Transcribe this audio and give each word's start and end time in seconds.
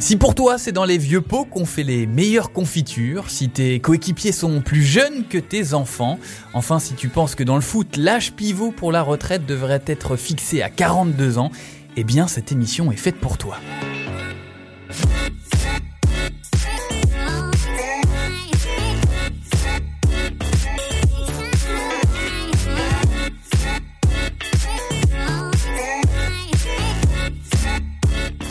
Si 0.00 0.16
pour 0.16 0.34
toi 0.34 0.56
c'est 0.56 0.72
dans 0.72 0.86
les 0.86 0.96
vieux 0.96 1.20
pots 1.20 1.44
qu'on 1.44 1.66
fait 1.66 1.82
les 1.82 2.06
meilleures 2.06 2.52
confitures, 2.52 3.28
si 3.28 3.50
tes 3.50 3.80
coéquipiers 3.80 4.32
sont 4.32 4.62
plus 4.62 4.82
jeunes 4.82 5.26
que 5.28 5.36
tes 5.36 5.74
enfants, 5.74 6.18
enfin 6.54 6.78
si 6.78 6.94
tu 6.94 7.08
penses 7.08 7.34
que 7.34 7.44
dans 7.44 7.54
le 7.54 7.60
foot 7.60 7.98
l'âge 7.98 8.32
pivot 8.32 8.72
pour 8.72 8.92
la 8.92 9.02
retraite 9.02 9.44
devrait 9.44 9.82
être 9.86 10.16
fixé 10.16 10.62
à 10.62 10.70
42 10.70 11.36
ans, 11.36 11.50
eh 11.98 12.04
bien 12.04 12.28
cette 12.28 12.50
émission 12.50 12.90
est 12.90 12.96
faite 12.96 13.16
pour 13.16 13.36
toi. 13.36 13.58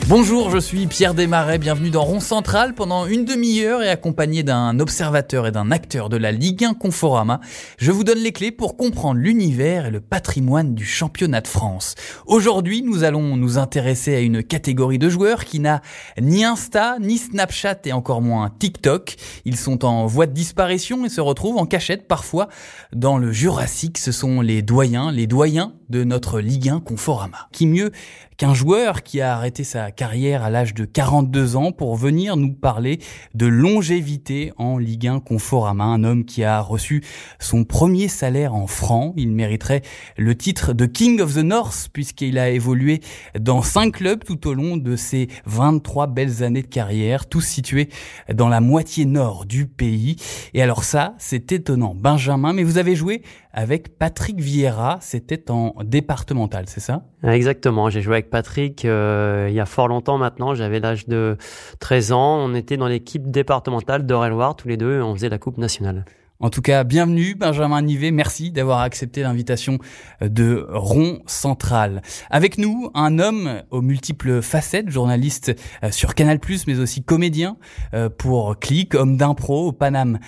Bonjour, 0.10 0.50
je 0.50 0.57
suis 0.57 0.88
Pierre 0.88 1.14
Desmarais, 1.14 1.60
bienvenue 1.60 1.92
dans 1.92 2.04
Rond 2.04 2.20
Central 2.20 2.74
pendant 2.74 3.06
une 3.06 3.25
demi-heure 3.25 3.84
et 3.84 3.89
accompagné 3.89 4.42
d'un 4.42 4.79
observateur 4.79 5.46
et 5.46 5.51
d'un 5.51 5.70
acteur 5.70 6.10
de 6.10 6.18
la 6.18 6.32
Ligue 6.32 6.64
1 6.64 6.74
Conforama, 6.74 7.39
je 7.78 7.92
vous 7.92 8.04
donne 8.04 8.18
les 8.18 8.32
clés 8.32 8.50
pour 8.50 8.75
comprendre 8.75 9.20
l'univers 9.20 9.86
et 9.86 9.92
le 9.92 10.01
patrimoine 10.01 10.74
du 10.74 10.84
championnat 10.84 11.42
de 11.42 11.48
France. 11.48 11.93
Aujourd'hui, 12.25 12.82
nous 12.82 13.04
allons 13.04 13.37
nous 13.37 13.60
intéresser 13.60 14.15
à 14.15 14.20
une 14.21 14.42
catégorie 14.42 14.98
de 14.98 15.10
joueurs 15.10 15.46
qui 15.46 15.60
n'a 15.60 15.84
ni 16.20 16.43
Insta, 16.43 16.98
ni 17.00 17.20
Snapchat 17.20 17.82
et 17.86 17.93
encore 17.93 18.23
moins 18.23 18.50
TikTok. 18.50 19.15
Ils 19.46 19.57
sont 19.57 19.86
en 19.86 20.07
voie 20.07 20.26
de 20.26 20.34
disparition 20.34 21.06
et 21.06 21.10
se 21.10 21.21
retrouvent 21.21 21.57
en 21.57 21.68
cachette 21.68 22.07
parfois 22.07 22.50
dans 22.93 23.20
le 23.20 23.32
Jurassique. 23.32 24.00
Ce 24.00 24.12
sont 24.12 24.42
les 24.42 24.64
doyens, 24.64 25.12
les 25.12 25.28
doyens 25.28 25.73
de 25.89 26.04
notre 26.04 26.39
Ligue 26.39 26.70
1 26.70 26.79
Conforama. 26.79 27.48
Qui 27.51 27.68
mieux 27.68 27.92
qu'un 28.39 28.54
joueur 28.54 29.04
qui 29.04 29.20
a 29.20 29.36
arrêté 29.36 29.66
sa 29.66 29.92
carrière 29.92 30.43
à 30.46 30.50
l'âge 30.50 30.74
de 30.74 30.86
42 30.86 31.57
ans 31.57 31.74
pour 31.74 31.98
venir 31.98 32.38
nous 32.38 32.54
parler 32.54 33.00
de 33.36 33.45
longévité 33.45 34.54
en 34.58 34.78
Ligue 34.78 35.08
1 35.08 35.20
Conforama, 35.20 35.84
un 35.84 36.06
homme 36.06 36.23
qui 36.23 36.45
a 36.45 36.62
reçu 36.62 37.04
son 37.38 37.66
premier 37.66 38.08
salaire 38.08 38.56
en 38.56 38.66
francs. 38.66 39.14
Il 39.17 39.34
mériterait 39.34 39.82
le 40.16 40.36
titre 40.36 40.72
de 40.72 40.86
King 40.86 41.20
of 41.20 41.34
the 41.34 41.44
North 41.44 41.90
puisqu'il 41.92 42.40
a 42.40 42.50
évolué 42.50 43.02
dans 43.38 43.62
cinq 43.62 43.95
clubs 43.95 44.23
tout 44.23 44.48
au 44.48 44.54
long 44.54 44.78
de 44.78 44.95
ses 44.95 45.28
23 45.45 46.08
belles 46.08 46.42
années 46.42 46.62
de 46.62 46.67
carrière, 46.67 47.28
tous 47.28 47.42
situés 47.42 47.90
dans 48.34 48.48
la 48.48 48.62
moitié 48.62 49.04
nord 49.04 49.48
du 49.48 49.67
pays. 49.67 50.16
Et 50.54 50.62
alors 50.62 50.86
ça, 50.86 51.14
c'est 51.17 51.52
étonnant. 51.52 51.94
Benjamin, 51.94 52.54
mais 52.54 52.64
vous 52.64 52.78
avez 52.78 52.95
joué 52.95 53.22
avec 53.52 53.98
Patrick 53.98 54.40
Vieira, 54.40 55.00
c'était 55.02 55.50
en 55.50 55.76
départemental, 55.84 56.66
c'est 56.67 56.80
ça? 56.80 57.04
Exactement, 57.23 57.90
j'ai 57.90 58.02
joué 58.02 58.14
avec 58.14 58.29
Patrick 58.30 58.86
euh, 58.86 59.48
il 59.50 59.56
y 59.56 59.60
a 59.60 59.66
fort 59.66 59.88
longtemps 59.88 60.18
maintenant, 60.18 60.54
j'avais 60.56 60.80
l'âge 60.80 61.08
de 61.08 61.38
13 61.80 62.12
ans, 62.12 62.38
on 62.38 62.54
était 62.56 62.78
dans 62.78 62.88
l'équipe 62.88 63.30
départementale 63.30 64.06
d'Eure-et-Loire 64.06 64.56
tous 64.56 64.68
les 64.68 64.78
deux, 64.78 65.02
on 65.02 65.14
faisait 65.14 65.30
la 65.30 65.38
Coupe 65.38 65.58
nationale. 65.58 66.06
En 66.42 66.50
tout 66.50 66.62
cas, 66.62 66.86
bienvenue 66.86 67.36
Benjamin 67.36 67.82
Nivet, 67.82 68.12
merci 68.12 68.50
d'avoir 68.50 68.80
accepté 68.80 69.23
l'invitation 69.23 69.78
de 70.22 70.66
Rond 70.70 71.20
Central. 71.26 72.02
Avec 72.30 72.58
nous, 72.58 72.90
un 72.94 73.20
homme 73.20 73.62
aux 73.72 73.82
multiples 73.82 74.42
facettes, 74.42 74.90
journaliste 74.90 75.52
euh, 75.84 75.92
sur 75.92 76.16
Canal+, 76.16 76.40
mais 76.66 76.80
aussi 76.80 77.04
comédien 77.04 77.58
euh, 77.94 78.08
pour 78.08 78.58
Click, 78.58 78.95
homme 78.95 79.17
d'impro 79.17 79.67
au 79.67 79.72
Paname 79.73 80.20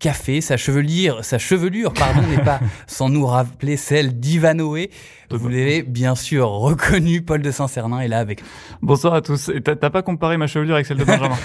Café. 0.00 0.40
Sa 0.40 0.56
chevelure, 0.56 1.24
sa 1.24 1.38
chevelure, 1.38 1.92
pardon, 1.92 2.26
n'est 2.26 2.42
pas 2.42 2.58
sans 2.88 3.08
nous 3.08 3.24
rappeler 3.24 3.76
celle 3.76 4.18
d'Ivanoé. 4.18 4.90
Vous 5.30 5.48
l'avez 5.48 5.84
bien 5.84 6.16
sûr 6.16 6.48
reconnu, 6.48 7.22
Paul 7.22 7.40
de 7.40 7.52
Saint-Cernin 7.52 8.00
est 8.00 8.08
là 8.08 8.18
avec 8.18 8.42
nous. 8.42 8.48
Bonsoir 8.82 9.14
à 9.14 9.22
tous. 9.22 9.52
T'as 9.64 9.90
pas 9.90 10.02
comparé 10.02 10.36
ma 10.36 10.48
chevelure 10.48 10.74
avec 10.74 10.86
celle 10.86 10.96
de 10.96 11.04
Benjamin? 11.04 11.36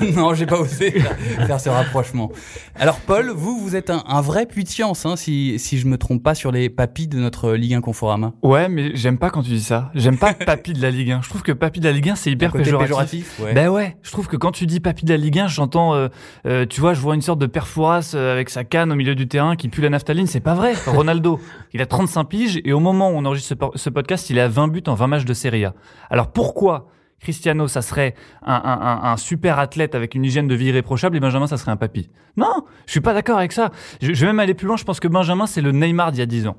Non, 0.16 0.34
j'ai 0.34 0.46
pas 0.46 0.58
osé 0.58 0.90
faire 1.46 1.60
ce 1.60 1.68
rapprochement. 1.68 2.32
Alors 2.74 2.98
Paul, 2.98 3.30
vous, 3.30 3.56
vous 3.60 3.67
êtes 3.76 3.90
un, 3.90 4.02
un 4.06 4.20
vrai 4.20 4.46
puits 4.46 4.64
de 4.64 4.68
science, 4.68 5.06
hein, 5.06 5.16
si, 5.16 5.58
si 5.58 5.78
je 5.78 5.86
me 5.86 5.98
trompe 5.98 6.22
pas, 6.22 6.34
sur 6.34 6.52
les 6.52 6.68
papis 6.68 7.08
de 7.08 7.18
notre 7.18 7.52
Ligue 7.54 7.74
1 7.74 7.80
Conforama. 7.80 8.32
Ouais, 8.42 8.68
mais 8.68 8.94
j'aime 8.94 9.18
pas 9.18 9.30
quand 9.30 9.42
tu 9.42 9.50
dis 9.50 9.62
ça. 9.62 9.90
J'aime 9.94 10.18
pas 10.18 10.34
papy 10.46 10.72
de 10.72 10.82
la 10.82 10.90
Ligue 10.90 11.12
1. 11.12 11.22
Je 11.22 11.28
trouve 11.28 11.42
que 11.42 11.52
papy 11.52 11.80
de 11.80 11.86
la 11.86 11.92
Ligue 11.92 12.10
1, 12.10 12.16
c'est 12.16 12.30
hyper 12.30 12.52
péjoratif. 12.52 12.88
péjoratif 12.88 13.40
ouais. 13.40 13.54
Ben 13.54 13.68
ouais, 13.68 13.96
je 14.02 14.10
trouve 14.10 14.28
que 14.28 14.36
quand 14.36 14.52
tu 14.52 14.66
dis 14.66 14.80
papy 14.80 15.04
de 15.04 15.10
la 15.10 15.16
Ligue 15.16 15.38
1, 15.38 15.48
j'entends, 15.48 15.94
euh, 15.94 16.08
euh, 16.46 16.66
tu 16.66 16.80
vois, 16.80 16.94
je 16.94 17.00
vois 17.00 17.14
une 17.14 17.22
sorte 17.22 17.38
de 17.38 17.46
perfouras 17.46 18.12
euh, 18.14 18.32
avec 18.32 18.50
sa 18.50 18.64
canne 18.64 18.92
au 18.92 18.94
milieu 18.94 19.14
du 19.14 19.28
terrain 19.28 19.56
qui 19.56 19.68
pue 19.68 19.80
la 19.80 19.90
naphtaline. 19.90 20.26
C'est 20.26 20.40
pas 20.40 20.54
vrai. 20.54 20.74
Ronaldo, 20.86 21.40
il 21.72 21.82
a 21.82 21.86
35 21.86 22.24
piges 22.24 22.60
et 22.64 22.72
au 22.72 22.80
moment 22.80 23.10
où 23.10 23.14
on 23.14 23.24
enregistre 23.24 23.54
ce, 23.74 23.78
ce 23.78 23.90
podcast, 23.90 24.30
il 24.30 24.38
a 24.40 24.48
20 24.48 24.68
buts 24.68 24.82
en 24.86 24.94
20 24.94 25.06
matchs 25.06 25.24
de 25.24 25.34
Serie 25.34 25.64
A. 25.64 25.74
Alors 26.10 26.32
pourquoi 26.32 26.88
Cristiano, 27.20 27.68
ça 27.68 27.82
serait 27.82 28.14
un, 28.42 28.54
un, 28.54 29.10
un, 29.10 29.16
super 29.16 29.58
athlète 29.58 29.94
avec 29.94 30.14
une 30.14 30.24
hygiène 30.24 30.46
de 30.46 30.54
vie 30.54 30.66
irréprochable 30.66 31.16
et 31.16 31.20
Benjamin, 31.20 31.46
ça 31.46 31.56
serait 31.56 31.72
un 31.72 31.76
papy. 31.76 32.10
Non, 32.36 32.64
je 32.86 32.92
suis 32.92 33.00
pas 33.00 33.12
d'accord 33.12 33.38
avec 33.38 33.52
ça. 33.52 33.70
Je, 34.00 34.14
je, 34.14 34.20
vais 34.20 34.26
même 34.28 34.40
aller 34.40 34.54
plus 34.54 34.66
loin. 34.66 34.76
Je 34.76 34.84
pense 34.84 35.00
que 35.00 35.08
Benjamin, 35.08 35.46
c'est 35.46 35.60
le 35.60 35.72
Neymar 35.72 36.12
d'il 36.12 36.20
y 36.20 36.22
a 36.22 36.26
10 36.26 36.46
ans. 36.46 36.56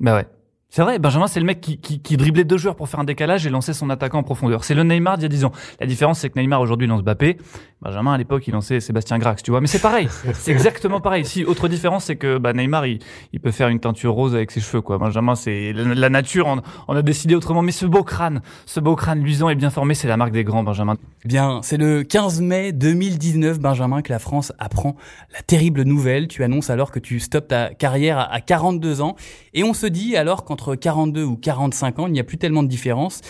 Bah 0.00 0.14
ouais. 0.14 0.26
C'est 0.70 0.82
vrai, 0.82 0.98
Benjamin, 0.98 1.26
c'est 1.28 1.40
le 1.40 1.46
mec 1.46 1.62
qui, 1.62 1.78
qui, 1.78 1.98
qui, 2.02 2.18
driblait 2.18 2.44
deux 2.44 2.58
joueurs 2.58 2.76
pour 2.76 2.90
faire 2.90 3.00
un 3.00 3.04
décalage 3.04 3.46
et 3.46 3.50
lançait 3.50 3.72
son 3.72 3.88
attaquant 3.88 4.18
en 4.18 4.22
profondeur. 4.22 4.64
C'est 4.64 4.74
le 4.74 4.82
Neymar 4.82 5.16
d'il 5.16 5.22
y 5.22 5.26
a 5.26 5.28
10 5.30 5.44
ans. 5.46 5.52
La 5.80 5.86
différence, 5.86 6.18
c'est 6.18 6.28
que 6.28 6.38
Neymar 6.38 6.60
aujourd'hui 6.60 6.86
lance 6.86 7.02
Mbappé. 7.02 7.38
Benjamin, 7.80 8.12
à 8.12 8.18
l'époque, 8.18 8.46
il 8.48 8.50
lançait 8.50 8.80
Sébastien 8.80 9.18
Grax, 9.18 9.42
tu 9.42 9.50
vois. 9.50 9.62
Mais 9.62 9.66
c'est 9.66 9.78
pareil. 9.78 10.08
c'est 10.34 10.50
exactement 10.50 11.00
pareil. 11.00 11.24
Si, 11.24 11.42
autre 11.42 11.68
différence, 11.68 12.04
c'est 12.04 12.16
que 12.16 12.36
bah, 12.36 12.52
Neymar, 12.52 12.84
il, 12.84 12.98
il, 13.32 13.40
peut 13.40 13.50
faire 13.50 13.68
une 13.68 13.80
teinture 13.80 14.12
rose 14.12 14.34
avec 14.34 14.50
ses 14.50 14.60
cheveux, 14.60 14.82
quoi. 14.82 14.98
Benjamin, 14.98 15.36
c'est 15.36 15.72
la, 15.72 16.10
nature, 16.10 16.46
on, 16.48 16.60
on, 16.86 16.94
a 16.94 17.00
décidé 17.00 17.34
autrement. 17.34 17.62
Mais 17.62 17.72
ce 17.72 17.86
beau 17.86 18.02
crâne, 18.02 18.42
ce 18.66 18.78
beau 18.78 18.94
crâne 18.94 19.22
luisant 19.22 19.48
et 19.48 19.54
bien 19.54 19.70
formé, 19.70 19.94
c'est 19.94 20.08
la 20.08 20.18
marque 20.18 20.32
des 20.32 20.44
grands, 20.44 20.64
Benjamin. 20.64 20.96
Bien, 21.24 21.60
c'est 21.62 21.78
le 21.78 22.02
15 22.02 22.42
mai 22.42 22.72
2019, 22.72 23.58
Benjamin, 23.58 24.02
que 24.02 24.12
la 24.12 24.18
France 24.18 24.52
apprend 24.58 24.96
la 25.32 25.40
terrible 25.40 25.82
nouvelle. 25.82 26.28
Tu 26.28 26.44
annonces 26.44 26.68
alors 26.68 26.90
que 26.90 26.98
tu 26.98 27.20
stoppes 27.20 27.48
ta 27.48 27.72
carrière 27.72 28.28
à 28.30 28.42
42 28.42 29.00
ans. 29.00 29.16
Et 29.54 29.64
on 29.64 29.72
se 29.72 29.86
dit 29.86 30.14
alors 30.16 30.44
qu'entre 30.58 30.74
42 30.74 31.24
ou 31.24 31.36
45 31.36 31.98
ans, 32.00 32.06
il 32.06 32.12
n'y 32.12 32.20
a 32.20 32.24
plus 32.24 32.38
tellement 32.38 32.62
de 32.62 32.68
différence, 32.68 33.20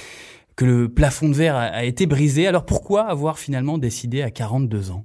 que 0.57 0.65
le 0.65 0.89
plafond 0.89 1.29
de 1.29 1.35
verre 1.35 1.57
a 1.57 1.85
été 1.85 2.07
brisé. 2.07 2.47
Alors 2.47 2.65
pourquoi 2.65 3.03
avoir 3.03 3.39
finalement 3.39 3.79
décidé 3.79 4.23
à 4.23 4.31
42 4.31 4.91
ans? 4.91 5.05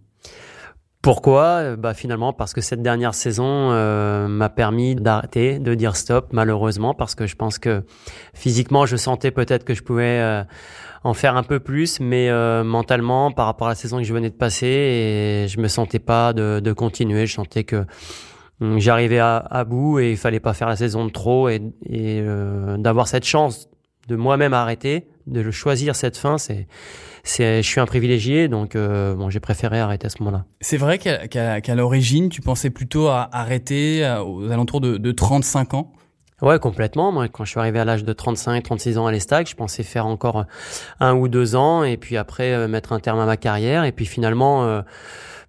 Pourquoi? 1.02 1.76
Bah 1.76 1.94
finalement 1.94 2.32
parce 2.32 2.54
que 2.54 2.62
cette 2.62 2.82
dernière 2.82 3.14
saison 3.14 3.46
euh, 3.46 4.30
m'a 4.30 4.48
permis 4.48 4.96
d'arrêter, 4.96 5.60
de 5.60 5.76
dire 5.76 5.98
stop 5.98 6.30
malheureusement 6.32 6.94
parce 6.94 7.14
que 7.14 7.28
je 7.28 7.36
pense 7.36 7.60
que 7.60 7.84
physiquement 8.34 8.86
je 8.86 8.96
sentais 8.96 9.30
peut-être 9.30 9.66
que 9.66 9.74
je 9.74 9.84
pouvais 9.84 10.20
euh, 10.22 10.44
en 11.04 11.14
faire 11.14 11.36
un 11.36 11.44
peu 11.44 11.60
plus, 11.60 12.00
mais 12.00 12.30
euh, 12.30 12.64
mentalement 12.64 13.32
par 13.32 13.48
rapport 13.48 13.68
à 13.68 13.72
la 13.72 13.76
saison 13.76 13.98
que 13.98 14.06
je 14.06 14.14
venais 14.14 14.30
de 14.30 14.36
passer 14.36 14.66
et 14.66 15.48
je 15.50 15.60
me 15.60 15.68
sentais 15.68 16.00
pas 16.00 16.32
de, 16.32 16.72
continuer. 16.72 17.28
Je 17.28 17.34
sentais 17.34 17.66
que 17.66 17.86
j'arrivais 18.78 19.20
à, 19.20 19.38
à, 19.38 19.64
bout 19.64 20.00
et 20.00 20.12
il 20.12 20.18
fallait 20.18 20.40
pas 20.40 20.54
faire 20.54 20.68
la 20.68 20.76
saison 20.76 21.06
de 21.06 21.12
trop 21.12 21.50
et, 21.50 21.62
et 21.86 22.20
euh, 22.22 22.78
d'avoir 22.78 23.08
cette 23.08 23.26
chance 23.26 23.70
de 24.08 24.16
moi-même 24.16 24.54
arrêter, 24.54 25.08
de 25.28 25.42
le 25.42 25.52
choisir 25.52 25.96
cette 25.96 26.18
fin, 26.18 26.38
c'est 26.38 26.68
je 27.26 27.62
suis 27.62 27.80
un 27.80 27.86
privilégié, 27.86 28.50
donc 28.50 28.76
euh, 28.76 29.16
bon, 29.16 29.30
j'ai 29.30 29.40
préféré 29.40 29.80
arrêter 29.80 30.08
à 30.08 30.10
ce 30.10 30.22
moment-là. 30.22 30.44
C'est 30.60 30.76
vrai 30.76 30.98
qu'à, 30.98 31.76
l'origine, 31.76 32.28
tu 32.28 32.42
pensais 32.42 32.70
plutôt 32.70 33.08
à 33.08 33.30
arrêter 33.32 34.06
aux 34.26 34.52
alentours 34.52 34.82
de, 34.82 34.98
de 34.98 35.12
35 35.12 35.74
ans? 35.74 35.94
Ouais, 36.44 36.60
complètement. 36.60 37.14
Moi, 37.14 37.30
quand 37.30 37.46
je 37.46 37.52
suis 37.52 37.60
arrivé 37.62 37.80
à 37.80 37.86
l'âge 37.86 38.04
de 38.04 38.12
35, 38.12 38.62
36 38.62 38.98
ans 38.98 39.08
à 39.08 39.14
l'Estac, 39.14 39.48
je 39.50 39.56
pensais 39.56 39.82
faire 39.82 40.06
encore 40.06 40.44
un 41.00 41.16
ou 41.16 41.30
deux 41.30 41.56
ans 41.56 41.86
et 41.86 41.96
puis 41.96 42.18
après 42.18 42.52
euh, 42.52 42.68
mettre 42.68 42.92
un 42.92 43.00
terme 43.00 43.20
à 43.20 43.26
ma 43.26 43.38
carrière. 43.38 43.86
Et 43.86 43.94
puis 43.94 44.06
finalement, 44.06 44.66
euh, 44.66 44.82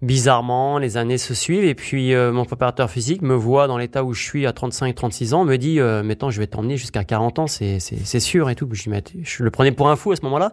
bizarrement, 0.03 0.79
les 0.79 0.97
années 0.97 1.19
se 1.19 1.35
suivent 1.35 1.65
et 1.65 1.75
puis 1.75 2.15
euh, 2.15 2.33
mon 2.33 2.45
préparateur 2.45 2.91
physique 2.91 3.23
me 3.23 3.35
voit 3.35 3.67
dans 3.67 3.79
l'état 3.79 4.05
où 4.05 4.13
je 4.13 4.23
suis 4.23 4.47
à 4.47 4.53
35, 4.53 4.95
36 4.95 5.35
ans, 5.35 5.45
me 5.45 5.57
dit, 5.57 5.81
euh, 5.81 6.03
mettons, 6.03 6.31
je 6.31 6.41
vais 6.41 6.47
t'emmener 6.47 6.77
jusqu'à 6.77 7.05
40 7.05 7.39
ans, 7.39 7.47
c'est, 7.47 7.81
c'est, 7.81 7.99
c'est 8.05 8.21
sûr 8.21 8.51
et 8.51 8.55
tout. 8.55 8.69
Je, 8.73 8.91
je 9.23 9.43
le 9.43 9.51
prenais 9.51 9.73
pour 9.73 9.89
un 9.89 9.97
fou 9.97 10.13
à 10.13 10.17
ce 10.17 10.23
moment-là. 10.23 10.53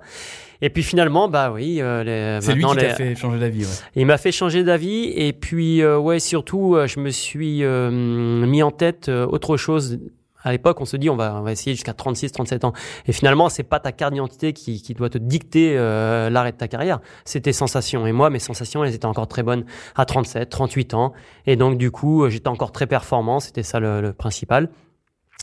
Et 0.61 0.69
puis 0.69 0.83
finalement, 0.83 1.27
bah 1.27 1.51
oui. 1.51 1.81
Euh, 1.81 2.39
c'est 2.41 2.53
lui 2.53 2.63
qui 2.63 2.75
t'a 2.75 2.93
fait 2.93 3.15
changer 3.15 3.39
d'avis. 3.39 3.63
Ouais. 3.63 3.71
Il 3.95 4.05
m'a 4.05 4.17
fait 4.17 4.31
changer 4.31 4.63
d'avis 4.63 5.11
et 5.15 5.33
puis 5.33 5.81
euh, 5.81 5.97
ouais, 5.97 6.19
surtout, 6.19 6.75
euh, 6.75 6.87
je 6.87 6.99
me 6.99 7.09
suis 7.09 7.63
mis 7.63 8.63
en 8.63 8.71
tête 8.71 9.09
autre 9.09 9.57
chose 9.57 9.99
à 10.43 10.51
l'époque, 10.51 10.81
on 10.81 10.85
se 10.85 10.97
dit 10.97 11.09
on 11.09 11.15
va, 11.15 11.35
on 11.35 11.41
va 11.41 11.51
essayer 11.51 11.75
jusqu'à 11.75 11.93
36, 11.93 12.31
37 12.31 12.65
ans. 12.65 12.73
Et 13.07 13.11
finalement, 13.11 13.49
c'est 13.49 13.63
pas 13.63 13.79
ta 13.79 13.91
carte 13.91 14.13
d'identité 14.13 14.53
qui, 14.53 14.81
qui 14.81 14.93
doit 14.93 15.09
te 15.09 15.17
dicter 15.17 15.77
euh, 15.77 16.29
l'arrêt 16.29 16.51
de 16.51 16.57
ta 16.57 16.67
carrière. 16.67 16.99
C'est 17.25 17.41
tes 17.41 17.53
sensations. 17.53 18.07
Et 18.07 18.11
moi, 18.11 18.29
mes 18.29 18.39
sensations, 18.39 18.83
elles 18.83 18.95
étaient 18.95 19.05
encore 19.05 19.27
très 19.27 19.43
bonnes 19.43 19.65
à 19.95 20.05
37, 20.05 20.49
38 20.49 20.93
ans. 20.93 21.13
Et 21.45 21.55
donc, 21.55 21.77
du 21.77 21.91
coup, 21.91 22.29
j'étais 22.29 22.47
encore 22.47 22.71
très 22.71 22.87
performant. 22.87 23.39
C'était 23.39 23.63
ça 23.63 23.79
le, 23.79 24.01
le, 24.01 24.13
principal. 24.13 24.69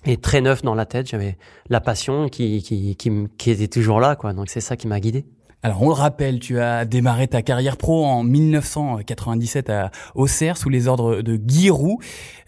Et 0.05 0.17
très 0.17 0.41
neuf 0.41 0.62
dans 0.62 0.75
la 0.75 0.87
tête. 0.87 1.09
J'avais 1.09 1.39
la 1.69 1.81
passion 1.81 2.29
qui, 2.29 2.62
qui, 2.62 2.97
qui, 2.97 3.11
qui 3.37 3.51
était 3.51 3.69
toujours 3.69 4.01
là, 4.01 4.17
quoi. 4.17 4.33
Donc, 4.33 4.49
c'est 4.49 4.61
ça 4.61 4.77
qui 4.77 4.87
m'a 4.87 5.01
guidé. 5.01 5.25
Alors 5.64 5.82
on 5.82 5.88
le 5.88 5.94
rappelle, 5.94 6.38
tu 6.38 6.60
as 6.60 6.84
démarré 6.84 7.26
ta 7.26 7.43
carrière 7.43 7.76
pro 7.76 8.06
en 8.06 8.22
1997 8.22 9.70
à 9.70 9.90
Auxerre 10.14 10.56
sous 10.56 10.69
les 10.69 10.87
ordres 10.87 11.20
de 11.20 11.34
Guy 11.34 11.69
Roux. 11.69 11.99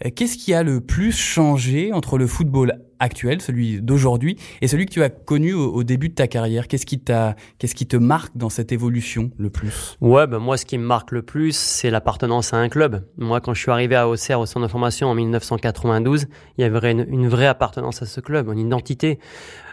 Euh, 0.05 0.09
qu'est-ce 0.15 0.37
qui 0.37 0.53
a 0.53 0.63
le 0.63 0.79
plus 0.79 1.11
changé 1.11 1.91
entre 1.91 2.17
le 2.17 2.25
football 2.25 2.79
actuel, 2.99 3.41
celui 3.41 3.81
d'aujourd'hui, 3.81 4.37
et 4.61 4.69
celui 4.69 4.85
que 4.85 4.91
tu 4.91 5.03
as 5.03 5.09
connu 5.09 5.51
au, 5.51 5.83
début 5.83 6.07
de 6.07 6.13
ta 6.13 6.27
carrière? 6.27 6.69
Qu'est-ce 6.69 6.85
qui 6.85 6.99
t'a, 6.99 7.35
qu'est-ce 7.57 7.75
qui 7.75 7.85
te 7.85 7.97
marque 7.97 8.37
dans 8.37 8.49
cette 8.49 8.71
évolution 8.71 9.31
le 9.37 9.49
plus? 9.49 9.97
Ouais, 9.99 10.25
ben 10.25 10.39
moi 10.39 10.55
ce 10.55 10.65
qui 10.65 10.77
me 10.77 10.85
marque 10.85 11.11
le 11.11 11.21
plus, 11.21 11.53
c'est 11.53 11.89
l'appartenance 11.89 12.53
à 12.53 12.57
un 12.59 12.69
club. 12.69 13.05
Moi, 13.17 13.41
quand 13.41 13.53
je 13.53 13.59
suis 13.59 13.71
arrivé 13.71 13.97
à 13.97 14.07
Auxerre 14.07 14.39
au 14.39 14.45
centre 14.45 14.65
de 14.65 14.71
formation 14.71 15.09
en 15.09 15.15
1992, 15.15 16.27
il 16.57 16.61
y 16.61 16.63
avait 16.63 16.91
une, 16.91 17.05
une 17.09 17.27
vraie 17.27 17.47
appartenance 17.47 18.01
à 18.01 18.05
ce 18.05 18.21
club, 18.21 18.49
une 18.53 18.59
identité. 18.59 19.19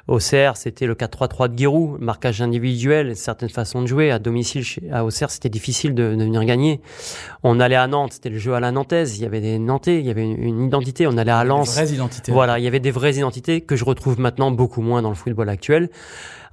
Auxerre, 0.08 0.56
c'était 0.56 0.86
le 0.86 0.94
4-3-3 0.94 1.48
de 1.48 1.58
Giroud, 1.58 2.00
marquage 2.00 2.40
individuel, 2.40 3.14
certaines 3.14 3.50
façons 3.50 3.82
de 3.82 3.86
jouer. 3.86 4.10
À 4.10 4.18
domicile, 4.18 4.64
à 4.90 5.04
Auxerre, 5.04 5.30
c'était 5.30 5.50
difficile 5.50 5.94
de, 5.94 6.14
de, 6.14 6.24
venir 6.24 6.44
gagner. 6.46 6.80
On 7.42 7.60
allait 7.60 7.76
à 7.76 7.86
Nantes, 7.86 8.14
c'était 8.14 8.30
le 8.30 8.38
jeu 8.38 8.54
à 8.54 8.60
la 8.60 8.72
nantaise. 8.72 9.18
Il 9.18 9.22
y 9.22 9.26
avait 9.26 9.42
des 9.42 9.58
Nantais, 9.58 10.00
il 10.00 10.06
y 10.06 10.10
avait 10.10 10.24
une, 10.24 10.64
identité. 10.64 11.06
On 11.06 11.18
allait 11.18 11.30
à 11.30 11.44
Lens. 11.44 11.74
Des 11.74 11.82
vraies 11.82 11.94
identités. 11.94 12.32
Voilà, 12.32 12.58
il 12.58 12.64
y 12.64 12.66
avait 12.66 12.80
des 12.80 12.90
vraies 12.90 13.16
identités 13.16 13.60
que 13.60 13.76
je 13.76 13.84
retrouve 13.84 14.18
maintenant 14.18 14.50
beaucoup 14.50 14.80
moins 14.80 15.02
dans 15.02 15.10
le 15.10 15.14
football 15.14 15.50
actuel. 15.50 15.90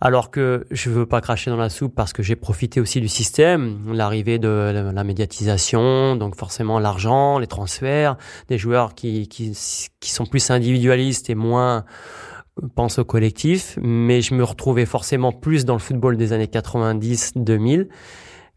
Alors 0.01 0.29
que 0.29 0.67
je 0.71 0.89
veux 0.89 1.05
pas 1.05 1.21
cracher 1.21 1.49
dans 1.49 1.55
la 1.55 1.69
soupe 1.69 1.95
parce 1.95 2.11
que 2.11 2.21
j'ai 2.21 2.35
profité 2.35 2.81
aussi 2.81 2.99
du 2.99 3.07
système, 3.07 3.77
l'arrivée 3.93 4.37
de 4.37 4.91
la 4.93 5.03
médiatisation, 5.05 6.17
donc 6.17 6.35
forcément 6.35 6.79
l'argent, 6.79 7.39
les 7.39 7.47
transferts, 7.47 8.17
des 8.49 8.57
joueurs 8.57 8.93
qui, 8.93 9.29
qui, 9.29 9.57
qui 10.01 10.11
sont 10.11 10.25
plus 10.25 10.51
individualistes 10.51 11.29
et 11.29 11.35
moins 11.35 11.85
pense 12.75 12.99
au 12.99 13.05
collectif, 13.05 13.77
mais 13.81 14.21
je 14.21 14.33
me 14.33 14.43
retrouvais 14.43 14.85
forcément 14.85 15.31
plus 15.31 15.65
dans 15.65 15.73
le 15.73 15.79
football 15.79 16.17
des 16.17 16.33
années 16.33 16.45
90-2000 16.45 17.87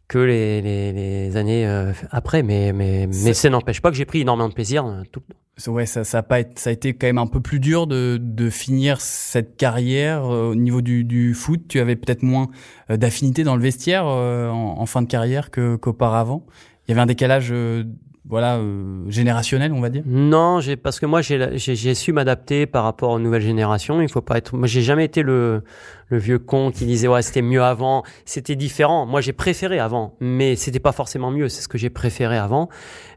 que 0.09 0.19
les, 0.19 0.63
les, 0.63 0.93
les 0.93 1.37
années 1.37 1.67
euh, 1.67 1.93
après. 2.11 2.43
Mais, 2.43 2.73
mais, 2.73 3.07
mais 3.07 3.35
ça 3.35 3.51
n'empêche 3.51 3.81
pas 3.81 3.91
que 3.91 3.97
j'ai 3.97 4.07
pris 4.07 4.21
énormément 4.21 4.49
de 4.49 4.55
plaisir. 4.55 4.87
Euh, 4.87 5.03
tout. 5.13 5.23
Ouais, 5.67 5.87
ça, 5.87 6.05
ça, 6.05 6.19
a 6.19 6.23
pas 6.23 6.41
été, 6.41 6.53
ça 6.55 6.71
a 6.71 6.73
été 6.73 6.95
quand 6.95 7.09
même 7.09 7.19
un 7.19 7.27
peu 7.27 7.41
plus 7.41 7.59
dur 7.59 7.89
de, 7.89 8.19
de 8.21 8.49
finir 8.49 9.01
cette 9.01 9.57
carrière 9.57 10.25
euh, 10.25 10.51
au 10.51 10.55
niveau 10.55 10.81
du, 10.81 11.05
du 11.05 11.35
foot. 11.35 11.63
Tu 11.69 11.81
avais 11.81 11.97
peut-être 11.97 12.23
moins 12.23 12.49
d'affinité 12.89 13.43
dans 13.43 13.57
le 13.57 13.63
vestiaire 13.63 14.07
en, 14.07 14.81
en, 14.81 14.87
fin 14.87 15.03
de 15.03 15.09
carrière 15.09 15.51
que, 15.51 15.77
qu'auparavant. 15.77 16.47
Il 16.87 16.93
y 16.93 16.93
avait 16.93 17.03
un 17.03 17.07
décalage 17.07 17.53
voilà 18.29 18.57
euh, 18.57 19.09
générationnel 19.09 19.73
on 19.73 19.81
va 19.81 19.89
dire. 19.89 20.03
Non 20.07 20.61
parce 20.83 21.01
que 21.01 21.07
moi 21.07 21.23
j'ai 21.23 21.57
j'ai 21.57 21.95
su 21.95 22.13
m'adapter 22.13 22.67
par 22.67 22.85
rapport 22.85 23.11
aux 23.11 23.19
nouvelles 23.19 23.43
générations. 23.43 24.01
Il 24.01 24.09
faut 24.09 24.21
pas 24.21 24.39
être 24.39 24.55
moi 24.55 24.67
j'ai 24.67 24.83
jamais 24.83 25.05
été 25.05 25.23
le 25.23 25.63
le 26.09 26.19
vieux 26.19 26.39
con 26.39 26.71
qui 26.71 26.87
disait 26.87 27.09
ouais 27.09 27.23
c'était 27.23 27.43
mieux 27.43 27.63
avant. 27.63 28.03
C'était 28.25 28.57
différent. 28.57 29.07
Moi 29.07 29.21
j'ai 29.21 29.33
préféré 29.33 29.79
avant 29.79 30.15
mais 30.21 30.57
c'était 30.57 30.81
pas 30.81 30.93
forcément 30.93 31.31
mieux. 31.31 31.49
C'est 31.49 31.63
ce 31.63 31.69
que 31.69 31.79
j'ai 31.79 31.91
préféré 31.91 32.37
avant. 32.37 32.69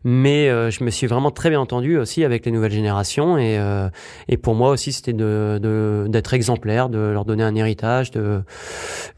Mais 0.03 0.49
euh, 0.49 0.71
je 0.71 0.83
me 0.83 0.89
suis 0.89 1.07
vraiment 1.07 1.31
très 1.31 1.49
bien 1.49 1.59
entendu 1.59 1.97
aussi 1.97 2.23
avec 2.23 2.45
les 2.45 2.51
nouvelles 2.51 2.71
générations. 2.71 3.37
Et 3.37 3.57
euh, 3.57 3.89
et 4.27 4.37
pour 4.37 4.55
moi 4.55 4.69
aussi 4.71 4.91
c'était 4.91 5.13
de 5.13 6.07
d'être 6.09 6.33
exemplaire 6.33 6.89
de 6.89 6.99
leur 6.99 7.25
donner 7.25 7.43
un 7.43 7.55
héritage 7.55 8.11
de 8.11 8.41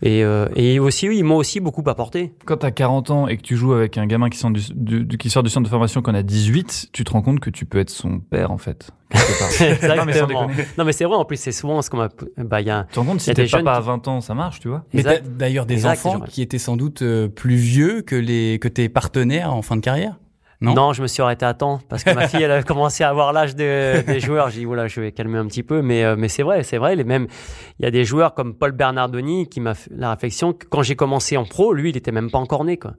et 0.02 0.24
euh, 0.24 0.48
et 0.56 0.80
aussi 0.80 1.08
ils 1.08 1.24
m'ont 1.24 1.38
aussi 1.38 1.60
beaucoup 1.60 1.84
apporté. 1.88 2.34
Quand 2.46 2.58
tu 2.58 2.66
as 2.66 2.72
40 2.72 3.10
ans 3.12 3.28
et 3.28 3.38
que 3.38 3.42
tu 3.42 3.56
joues 3.56 3.74
avec 3.74 3.98
un 3.98 4.06
gamin 4.06 4.30
qui 4.30 4.38
sort 4.38 4.52
du, 4.52 4.62
du, 5.06 5.18
qui 5.18 5.30
sort 5.30 5.44
du 5.44 5.50
centre 5.50 5.66
de 5.66 5.70
formation 5.70 6.02
quand 6.02 6.12
on 6.12 6.16
a 6.16 6.24
18 6.24 6.90
tu 6.92 7.04
te 7.04 7.12
rends 7.12 7.22
compte 7.22 7.40
que 7.40 7.50
tu 7.50 7.66
peux 7.66 7.80
être 7.80 7.90
son 7.90 8.20
père 8.20 8.52
en 8.52 8.58
fait 8.58 8.92
Exactement. 9.62 10.48
non, 10.78 10.86
mais 10.86 10.94
c'est 10.94 11.06
vrai, 11.06 11.16
en 11.16 11.26
plus, 11.26 11.38
c'est 11.38 11.52
souvent 11.52 11.82
ce 11.82 11.90
qu'on 11.90 11.98
m'a. 11.98 12.10
Bah, 12.38 12.62
y 12.62 12.70
a, 12.70 12.86
tu 12.90 12.96
te 12.96 13.00
rends 13.00 13.06
compte, 13.06 13.22
si 13.22 13.34
t'es 13.34 13.48
papa 13.48 13.74
à 13.74 13.80
20 13.80 14.08
ans, 14.08 14.22
ça 14.22 14.34
marche, 14.34 14.60
tu 14.60 14.70
vois. 14.70 14.84
Mais 14.94 15.04
d'ailleurs, 15.24 15.66
des 15.66 15.86
enfants 15.86 16.20
qui 16.22 16.42
étaient 16.42 16.58
sans 16.58 16.78
doute 16.78 17.02
euh, 17.02 17.28
plus 17.28 17.56
vieux 17.56 18.02
que, 18.02 18.16
les, 18.16 18.60
que 18.60 18.68
tes 18.68 18.90
partenaires 18.90 19.54
en 19.54 19.62
fin 19.62 19.76
de 19.76 19.82
carrière 19.82 20.16
non, 20.64 20.94
je 20.94 21.02
me 21.02 21.08
suis 21.08 21.22
arrêté 21.22 21.46
à 21.46 21.54
temps 21.54 21.80
parce 21.90 22.04
que 22.04 22.12
ma 22.12 22.28
fille, 22.28 22.42
elle 22.42 22.52
a 22.52 22.64
commencé 22.64 23.04
à 23.04 23.10
avoir 23.10 23.34
l'âge 23.34 23.56
des 23.56 24.20
joueurs. 24.20 24.50
J'ai 24.50 24.60
dit 24.60 24.66
voilà, 24.66 24.88
je 24.88 25.02
vais 25.02 25.12
calmer 25.12 25.38
un 25.38 25.46
petit 25.46 25.64
peu, 25.64 25.82
mais 25.82 26.04
euh, 26.04 26.16
mais 26.18 26.30
c'est 26.30 26.44
vrai, 26.44 26.64
c'est 26.64 26.78
vrai. 26.78 26.96
Les 26.96 27.04
mêmes, 27.04 27.28
il 27.80 27.84
y 27.84 27.88
a 27.88 27.92
des 27.92 28.06
joueurs 28.06 28.34
comme 28.34 28.54
Paul 28.54 28.72
Bernardoni 28.72 29.48
qui 29.50 29.60
m'a 29.60 29.74
fait 29.74 29.92
la 29.94 30.12
réflexion 30.12 30.54
que 30.54 30.66
quand 30.68 30.82
j'ai 30.84 30.96
commencé 30.96 31.38
en 31.38 31.46
pro, 31.46 31.74
lui, 31.74 31.90
il 31.90 31.98
était 31.98 32.12
même 32.12 32.32
pas 32.32 32.38
encore 32.38 32.64
né, 32.64 32.78
quoi. 32.78 32.94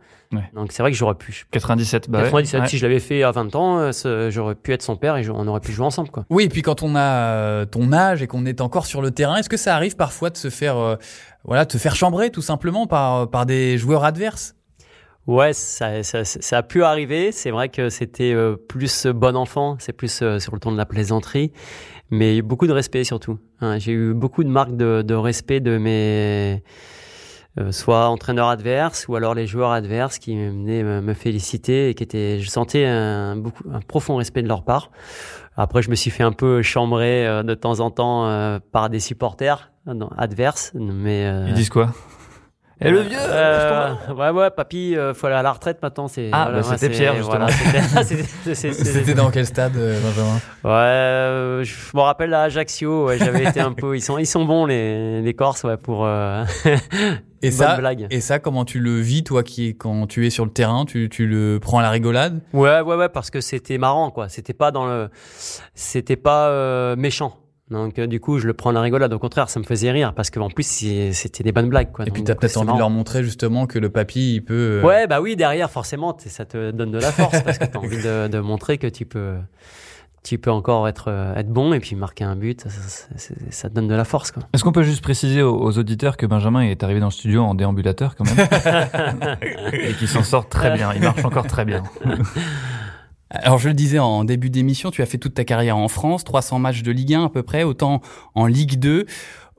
Donc 0.52 0.72
c'est 0.72 0.82
vrai 0.82 0.90
que 0.90 0.96
j'aurais 0.96 1.14
pu. 1.14 1.46
97, 1.52 2.10
bah 2.10 2.22
97. 2.22 2.66
Si 2.66 2.78
je 2.78 2.86
l'avais 2.86 2.98
fait 2.98 3.22
à 3.22 3.30
20 3.30 3.54
ans, 3.54 3.78
euh, 3.78 4.30
j'aurais 4.30 4.56
pu 4.56 4.72
être 4.72 4.82
son 4.82 4.96
père 4.96 5.16
et 5.16 5.28
on 5.30 5.46
aurait 5.46 5.60
pu 5.60 5.70
jouer 5.70 5.86
ensemble, 5.86 6.10
quoi. 6.10 6.24
Oui, 6.28 6.44
et 6.44 6.48
puis 6.48 6.62
quand 6.62 6.82
on 6.82 6.96
a 6.96 7.00
euh, 7.00 7.64
ton 7.66 7.92
âge 7.92 8.20
et 8.20 8.26
qu'on 8.26 8.44
est 8.44 8.60
encore 8.60 8.86
sur 8.86 9.00
le 9.00 9.12
terrain, 9.12 9.36
est-ce 9.36 9.48
que 9.48 9.56
ça 9.56 9.76
arrive 9.76 9.94
parfois 9.94 10.30
de 10.30 10.36
se 10.36 10.50
faire, 10.50 10.98
voilà, 11.44 11.66
te 11.66 11.78
faire 11.78 11.94
chambrer 11.94 12.30
tout 12.30 12.42
simplement 12.42 12.86
par 12.86 13.30
par 13.30 13.46
des 13.46 13.78
joueurs 13.78 14.04
adverses? 14.04 14.56
Ouais, 15.26 15.54
ça, 15.54 16.02
ça, 16.02 16.24
ça, 16.24 16.58
a 16.58 16.62
pu 16.62 16.84
arriver. 16.84 17.32
C'est 17.32 17.50
vrai 17.50 17.70
que 17.70 17.88
c'était 17.88 18.34
euh, 18.34 18.56
plus 18.56 19.06
bon 19.06 19.36
enfant, 19.36 19.76
c'est 19.78 19.94
plus 19.94 20.20
euh, 20.20 20.38
sur 20.38 20.52
le 20.52 20.60
ton 20.60 20.70
de 20.70 20.76
la 20.76 20.84
plaisanterie, 20.84 21.50
mais 22.10 22.42
beaucoup 22.42 22.66
de 22.66 22.72
respect 22.72 23.04
surtout. 23.04 23.38
Hein. 23.60 23.78
J'ai 23.78 23.92
eu 23.92 24.12
beaucoup 24.12 24.44
de 24.44 24.50
marques 24.50 24.76
de, 24.76 25.00
de 25.00 25.14
respect 25.14 25.60
de 25.60 25.78
mes 25.78 26.62
euh, 27.58 27.72
soit 27.72 28.08
entraîneurs 28.08 28.48
adverses 28.48 29.08
ou 29.08 29.16
alors 29.16 29.34
les 29.34 29.46
joueurs 29.46 29.70
adverses 29.70 30.18
qui 30.18 30.36
venaient 30.36 30.82
me, 30.82 31.14
féliciter 31.14 31.88
et 31.88 31.94
qui 31.94 32.02
étaient, 32.02 32.40
je 32.40 32.50
sentais 32.50 32.84
un, 32.84 33.36
beaucoup, 33.36 33.64
un 33.72 33.80
profond 33.80 34.16
respect 34.16 34.42
de 34.42 34.48
leur 34.48 34.62
part. 34.62 34.90
Après, 35.56 35.80
je 35.80 35.88
me 35.88 35.94
suis 35.94 36.10
fait 36.10 36.24
un 36.24 36.32
peu 36.32 36.60
chambrer 36.62 37.42
de 37.44 37.54
temps 37.54 37.78
en 37.78 37.92
temps 37.92 38.58
par 38.72 38.90
des 38.90 38.98
supporters 38.98 39.70
adverses, 40.18 40.72
mais 40.74 41.30
ils 41.46 41.54
disent 41.54 41.70
quoi? 41.70 41.94
Et 42.84 42.90
le 42.90 43.00
vieux 43.00 43.18
euh, 43.18 43.94
Ouais, 44.16 44.30
ouais, 44.30 44.50
papy, 44.50 44.96
euh, 44.96 45.14
faut 45.14 45.26
aller 45.26 45.36
à 45.36 45.42
la 45.42 45.52
retraite 45.52 45.78
maintenant. 45.82 46.08
C'est, 46.08 46.28
ah, 46.32 46.50
bah, 46.52 46.62
c'était 46.62 46.90
Pierre, 46.90 47.16
justement. 47.16 47.46
c'était 48.54 49.14
dans 49.14 49.30
quel 49.30 49.46
stade, 49.46 49.76
euh, 49.76 49.98
Benjamin? 50.00 50.40
Ouais, 50.64 51.64
je 51.64 51.96
me 51.96 52.00
rappelle 52.00 52.34
à 52.34 52.42
Ajaccio, 52.42 53.06
ouais, 53.06 53.18
j'avais 53.18 53.44
été 53.44 53.60
un 53.60 53.72
peu. 53.72 53.96
Ils 53.96 54.00
sont, 54.02 54.18
ils 54.18 54.26
sont 54.26 54.44
bons, 54.44 54.66
les, 54.66 55.22
les 55.22 55.34
Corses, 55.34 55.64
ouais, 55.64 55.76
pour. 55.76 56.06
et 57.42 57.50
ça, 57.50 57.76
blague. 57.76 58.06
et 58.10 58.20
ça, 58.20 58.38
comment 58.38 58.64
tu 58.64 58.80
le 58.80 59.00
vis, 59.00 59.24
toi, 59.24 59.42
qui 59.42 59.76
quand 59.76 60.06
tu 60.06 60.26
es 60.26 60.30
sur 60.30 60.44
le 60.44 60.50
terrain, 60.50 60.84
tu, 60.84 61.08
tu 61.08 61.26
le 61.26 61.58
prends 61.60 61.78
à 61.78 61.82
la 61.82 61.90
rigolade? 61.90 62.40
Ouais, 62.52 62.80
ouais, 62.80 62.96
ouais, 62.96 63.08
parce 63.08 63.30
que 63.30 63.40
c'était 63.40 63.78
marrant, 63.78 64.10
quoi. 64.10 64.28
C'était 64.28 64.54
pas 64.54 64.70
dans 64.70 64.86
le, 64.86 65.08
c'était 65.74 66.16
pas 66.16 66.94
méchant. 66.96 67.38
Donc 67.70 67.98
euh, 67.98 68.06
du 68.06 68.20
coup, 68.20 68.38
je 68.38 68.46
le 68.46 68.52
prends 68.52 68.70
à 68.70 68.72
la 68.74 68.82
rigolade. 68.82 69.12
Au 69.12 69.18
contraire, 69.18 69.48
ça 69.48 69.58
me 69.58 69.64
faisait 69.64 69.90
rire 69.90 70.12
parce 70.14 70.30
qu'en 70.30 70.50
plus, 70.50 70.66
c'était 71.12 71.42
des 71.42 71.52
bonnes 71.52 71.70
blagues. 71.70 71.92
Quoi. 71.92 72.06
Et 72.06 72.10
puis 72.10 72.22
t'as 72.22 72.34
peut-être 72.34 72.58
envie 72.58 72.72
de 72.74 72.78
leur 72.78 72.90
montrer 72.90 73.22
justement 73.22 73.66
que 73.66 73.78
le 73.78 73.88
papy, 73.88 74.34
il 74.34 74.44
peut. 74.44 74.80
Euh, 74.82 74.86
ouais, 74.86 75.06
bah 75.06 75.20
oui, 75.22 75.34
derrière, 75.34 75.70
forcément, 75.70 76.16
ça 76.18 76.44
te 76.44 76.70
donne 76.72 76.90
de 76.90 76.98
la 76.98 77.10
force 77.10 77.42
parce 77.42 77.58
que 77.58 77.64
t'as 77.64 77.78
envie 77.78 78.02
de, 78.02 78.28
de, 78.28 78.38
montrer 78.38 78.76
que 78.76 78.86
tu 78.86 79.06
peux, 79.06 79.36
tu 80.22 80.36
peux 80.36 80.50
encore 80.50 80.88
être 80.88 81.06
euh, 81.08 81.34
être 81.36 81.48
bon 81.48 81.72
et 81.72 81.80
puis 81.80 81.96
marquer 81.96 82.24
un 82.24 82.36
but, 82.36 82.68
ça, 82.68 83.28
ça, 83.50 83.70
te 83.70 83.74
donne 83.74 83.88
de 83.88 83.94
la 83.94 84.04
force. 84.04 84.34
Est-ce 84.52 84.62
qu'on 84.62 84.72
peut 84.72 84.82
juste 84.82 85.02
préciser 85.02 85.40
aux, 85.40 85.56
aux, 85.56 85.78
auditeurs 85.78 86.18
que 86.18 86.26
Benjamin 86.26 86.60
est 86.60 86.82
arrivé 86.82 87.00
dans 87.00 87.06
le 87.06 87.12
studio 87.12 87.42
en 87.42 87.54
déambulateur 87.54 88.14
quand 88.14 88.24
même 88.24 88.46
et 89.72 89.94
qu'il 89.94 90.08
s'en 90.08 90.22
sort 90.22 90.50
très 90.50 90.74
bien. 90.74 90.92
Il 90.94 91.00
marche 91.00 91.24
encore 91.24 91.46
très 91.46 91.64
bien. 91.64 91.82
Alors 93.30 93.58
je 93.58 93.68
le 93.68 93.74
disais 93.74 93.98
en 93.98 94.24
début 94.24 94.50
d'émission, 94.50 94.90
tu 94.90 95.02
as 95.02 95.06
fait 95.06 95.18
toute 95.18 95.34
ta 95.34 95.44
carrière 95.44 95.76
en 95.76 95.88
France, 95.88 96.24
300 96.24 96.58
matchs 96.58 96.82
de 96.82 96.92
Ligue 96.92 97.14
1 97.14 97.24
à 97.24 97.28
peu 97.28 97.42
près, 97.42 97.62
autant 97.62 98.00
en 98.34 98.46
Ligue 98.46 98.78
2. 98.78 99.06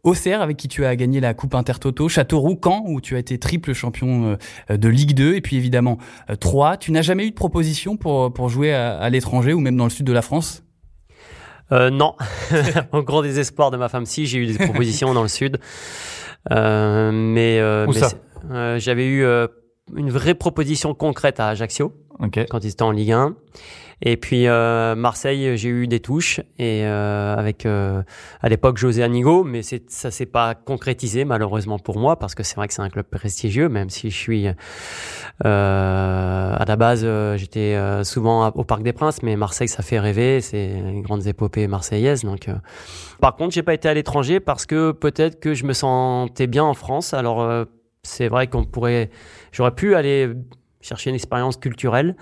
Auxerre, 0.06 0.42
avec 0.44 0.58
qui 0.58 0.68
tu 0.68 0.86
as 0.86 0.96
gagné 0.96 1.20
la 1.20 1.34
Coupe 1.34 1.56
Intertoto, 1.56 2.08
Châteauroux, 2.08 2.60
Caen, 2.64 2.84
où 2.86 3.02
tu 3.02 3.16
as 3.16 3.20
été 3.20 3.40
triple 3.40 3.74
champion 3.74 4.38
euh, 4.70 4.78
de 4.78 4.88
Ligue 4.88 5.16
2, 5.16 5.34
et 5.34 5.42
puis 5.42 5.58
évidemment 5.58 5.98
3. 6.40 6.74
Euh, 6.74 6.76
tu 6.78 6.92
n'as 6.92 7.02
jamais 7.02 7.26
eu 7.26 7.32
de 7.32 7.36
proposition 7.36 7.98
pour, 7.98 8.32
pour 8.32 8.50
jouer 8.50 8.72
à, 8.72 9.10
l'étranger 9.10 9.54
ou 9.54 9.60
même 9.60 9.76
dans 9.76 9.86
le 9.86 9.90
sud 9.90 10.06
de 10.06 10.14
la 10.14 10.22
France? 10.22 10.64
Euh, 11.72 11.90
Non, 11.90 12.16
au 12.92 13.02
grand 13.02 13.24
désespoir 13.24 13.72
de 13.72 13.78
ma 13.78 13.90
femme, 13.90 14.06
si 14.06 14.28
j'ai 14.28 14.38
eu 14.38 14.46
des 14.46 14.64
propositions 14.64 15.12
dans 15.16 15.24
le 15.24 15.28
sud, 15.28 15.60
euh, 16.52 17.12
mais, 17.12 17.60
euh, 17.60 17.88
mais 17.88 18.80
j'avais 18.80 19.08
eu 19.08 19.26
une 19.96 20.12
vraie 20.12 20.36
proposition 20.36 20.94
concrète 20.94 21.40
à 21.40 21.48
Ajaccio 21.50 21.94
quand 22.50 22.64
ils 22.64 22.70
étaient 22.70 22.84
en 22.84 22.92
Ligue 22.92 23.12
1. 23.12 23.36
Et 24.02 24.18
puis 24.18 24.48
euh, 24.48 24.96
Marseille, 24.96 25.58
j'ai 25.58 25.70
eu 25.70 25.88
des 25.88 26.00
touches. 26.00 26.40
Et 26.60 26.86
euh, 26.86 27.36
avec 27.36 27.66
euh, 27.66 28.04
à 28.42 28.50
l'époque 28.50 28.78
José 28.78 29.04
Anigo, 29.04 29.44
mais 29.44 29.62
ça 29.64 30.12
s'est 30.12 30.26
pas 30.26 30.56
concrétisé 30.56 31.26
malheureusement 31.26 31.80
pour 31.80 31.98
moi. 31.98 32.18
Parce 32.18 32.36
que 32.36 32.44
c'est 32.44 32.56
vrai 32.56 32.68
que 32.68 32.74
c'est 32.74 32.82
un 32.82 32.90
club 32.90 33.06
prestigieux, 33.06 33.70
même 33.70 33.90
si 33.90 34.10
je 34.10 34.18
suis 34.18 34.48
à 35.44 36.66
la 36.68 36.76
base 36.76 37.06
j'étais 37.38 37.78
souvent 38.04 38.48
au 38.50 38.64
Parc 38.64 38.84
des 38.84 38.94
Princes, 38.94 39.22
mais 39.24 39.36
Marseille 39.36 39.68
ça 39.68 39.84
fait 39.84 40.00
rêver, 40.00 40.42
c'est 40.42 40.72
une 40.72 41.02
grande 41.02 41.26
épopée 41.26 41.68
marseillaise. 41.68 42.24
Donc 42.24 42.50
par 43.22 43.36
contre 43.36 43.54
j'ai 43.54 43.64
pas 43.64 43.74
été 43.74 43.88
à 43.88 43.94
l'étranger 43.94 44.40
parce 44.40 44.66
que 44.66 44.92
peut-être 44.92 45.40
que 45.40 45.54
je 45.54 45.66
me 45.66 45.74
sentais 45.74 46.48
bien 46.48 46.64
en 46.64 46.74
France. 46.74 47.14
Alors 47.14 47.66
c'est 48.04 48.28
vrai 48.28 48.48
qu'on 48.48 48.66
pourrait, 48.66 49.10
j'aurais 49.52 49.74
pu 49.74 49.96
aller 49.96 50.30
chercher 50.86 51.10
une 51.10 51.16
expérience 51.16 51.58
culturelle. 51.58 52.16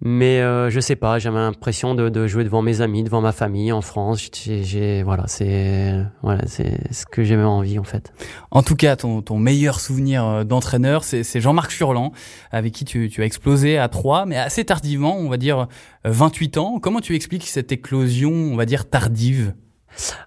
Mais 0.00 0.40
euh, 0.40 0.70
je 0.70 0.80
sais 0.80 0.96
pas, 0.96 1.18
j'avais 1.18 1.38
l'impression 1.38 1.94
de, 1.94 2.08
de, 2.08 2.26
jouer 2.26 2.42
devant 2.42 2.62
mes 2.62 2.80
amis, 2.80 3.04
devant 3.04 3.20
ma 3.20 3.32
famille 3.32 3.70
en 3.72 3.80
France. 3.80 4.28
J'ai, 4.44 5.02
voilà, 5.04 5.24
c'est 5.28 6.04
voilà, 6.20 6.42
c'est 6.46 6.92
ce 6.92 7.06
que 7.06 7.22
j'avais 7.22 7.44
envie 7.44 7.78
en 7.78 7.84
fait. 7.84 8.12
En 8.50 8.62
tout 8.62 8.74
cas, 8.74 8.96
ton, 8.96 9.22
ton 9.22 9.38
meilleur 9.38 9.78
souvenir 9.80 10.26
euh, 10.26 10.44
d'entraîneur, 10.44 11.04
c'est 11.04 11.40
Jean-Marc 11.40 11.70
Furlan, 11.70 12.12
avec 12.50 12.72
qui 12.72 12.84
tu, 12.84 13.08
tu 13.08 13.22
as 13.22 13.24
explosé 13.24 13.78
à 13.78 13.88
3, 13.88 14.26
mais 14.26 14.36
assez 14.36 14.64
tardivement, 14.64 15.16
on 15.16 15.28
va 15.28 15.36
dire 15.36 15.68
28 16.04 16.58
ans. 16.58 16.80
Comment 16.82 17.00
tu 17.00 17.14
expliques 17.14 17.46
cette 17.46 17.70
éclosion, 17.70 18.32
on 18.32 18.56
va 18.56 18.66
dire 18.66 18.90
tardive? 18.90 19.54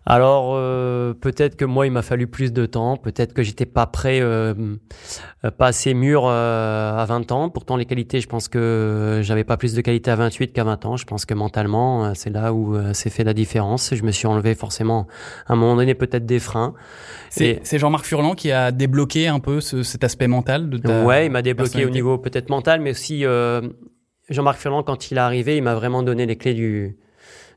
Alors 0.06 0.54
euh, 0.56 1.14
peut-être 1.14 1.56
que 1.56 1.66
moi 1.66 1.86
il 1.86 1.92
m'a 1.92 2.02
fallu 2.02 2.28
plus 2.28 2.54
de 2.54 2.66
temps, 2.66 2.98
peut-être 2.98 3.34
que 3.34 3.44
j'étais 3.44 3.66
pas 3.66 3.86
prêt, 3.86 4.20
euh, 4.22 4.54
euh, 5.44 5.52
pas 5.52 5.68
assez 5.68 5.94
mûr 5.94 6.28
à 6.28 7.06
20 7.08 7.32
ans. 7.32 7.50
Pourtant 7.50 7.76
les 7.76 7.86
qualités, 7.86 8.22
je 8.22 8.28
pense 8.28 8.48
que 8.48 9.20
j'avais 9.24 9.44
pas 9.44 9.58
plus 9.58 9.74
de 9.74 9.82
qualités 9.82 10.12
à 10.12 10.16
28 10.16 10.54
qu'à 10.54 10.64
20 10.64 10.86
ans. 10.86 10.98
Je 10.98 11.06
pense 11.06 11.26
que 11.26 11.34
mentalement 11.34 12.14
c'est 12.16 12.30
là 12.30 12.54
où 12.54 12.78
c'est 12.94 13.10
fait 13.10 13.24
la 13.24 13.34
différence. 13.34 13.94
Je 13.94 14.04
me 14.04 14.12
suis 14.12 14.28
enlevé 14.28 14.56
forcément 14.56 15.08
à 15.48 15.54
un 15.54 15.56
moment 15.56 15.76
donné 15.76 15.96
peut-être 15.96 16.26
des 16.26 16.40
freins. 16.40 16.74
C'est 17.30 17.78
Jean-Marc 17.78 18.06
Furlan 18.06 18.34
qui 18.34 18.52
a 18.52 18.72
débloqué 18.72 19.28
un 19.28 19.40
peu 19.40 19.60
cet 19.62 20.04
aspect 20.04 20.28
mental 20.28 20.70
de 20.70 20.78
ta 20.78 21.04
Ouais, 21.04 21.26
il 21.26 21.32
m'a 21.32 21.42
débloqué 21.42 21.86
au 21.86 21.90
niveau 21.90 22.18
peut-être 22.18 22.50
mental, 22.50 22.82
mais 22.82 22.92
aussi 22.92 23.26
Jean-Marc 24.30 24.60
Furlan 24.60 24.84
quand 24.84 25.12
il 25.12 25.18
est 25.18 25.22
arrivé, 25.22 25.58
il 25.58 25.64
m'a 25.64 25.76
vraiment 25.76 26.04
donné 26.04 26.26
les 26.26 26.38
clés 26.38 26.54
du 26.54 26.98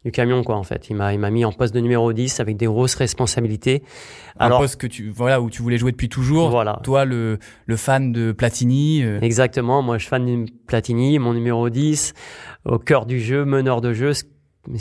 du 0.05 0.13
camion 0.13 0.43
quoi 0.43 0.57
en 0.57 0.63
fait. 0.63 0.89
Il 0.89 0.97
m'a 0.97 1.13
il 1.13 1.19
m'a 1.19 1.31
mis 1.31 1.45
en 1.45 1.53
poste 1.53 1.75
de 1.75 1.81
numéro 1.81 2.13
10 2.13 2.41
avec 2.41 2.57
des 2.57 2.67
grosses 2.67 2.95
responsabilités. 2.95 3.83
Alors, 4.39 4.59
un 4.59 4.63
poste 4.63 4.81
que 4.81 4.87
tu 4.87 5.11
voilà 5.11 5.41
où 5.41 5.51
tu 5.51 5.63
voulais 5.63 5.79
jouer 5.79 5.93
depuis 5.93 6.09
toujours. 6.09 6.51
Voilà. 6.51 6.81
Toi 6.83 7.05
le 7.05 7.39
le 7.67 7.77
fan 7.77 8.13
de 8.13 8.33
Platini. 8.33 9.03
Euh. 9.03 9.21
Exactement, 9.21 9.83
moi 9.83 9.99
je 9.99 10.03
suis 10.05 10.11
fan 10.11 10.25
de 10.25 10.51
Platini, 10.67 11.19
mon 11.19 11.35
numéro 11.35 11.69
10 11.69 12.15
au 12.65 12.79
cœur 12.79 13.07
du 13.07 13.21
jeu, 13.21 13.45
meneur 13.45 13.81
de 13.81 13.93
jeu, 13.93 14.13
ce 14.13 14.25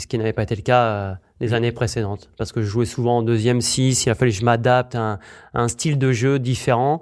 qui 0.06 0.18
n'avait 0.18 0.32
pas 0.32 0.42
été 0.42 0.54
le 0.54 0.62
cas 0.62 0.84
euh, 0.84 1.14
les 1.40 1.54
années 1.54 1.72
précédentes 1.72 2.30
parce 2.36 2.52
que 2.52 2.62
je 2.62 2.66
jouais 2.66 2.84
souvent 2.86 3.18
en 3.18 3.22
deuxième 3.22 3.60
6, 3.60 4.06
il 4.06 4.10
a 4.10 4.14
fallu 4.14 4.30
que 4.30 4.38
je 4.38 4.44
m'adapte 4.44 4.94
à, 4.94 5.18
un 5.54 5.68
style 5.68 5.98
de 5.98 6.12
jeu 6.12 6.38
différent 6.38 7.00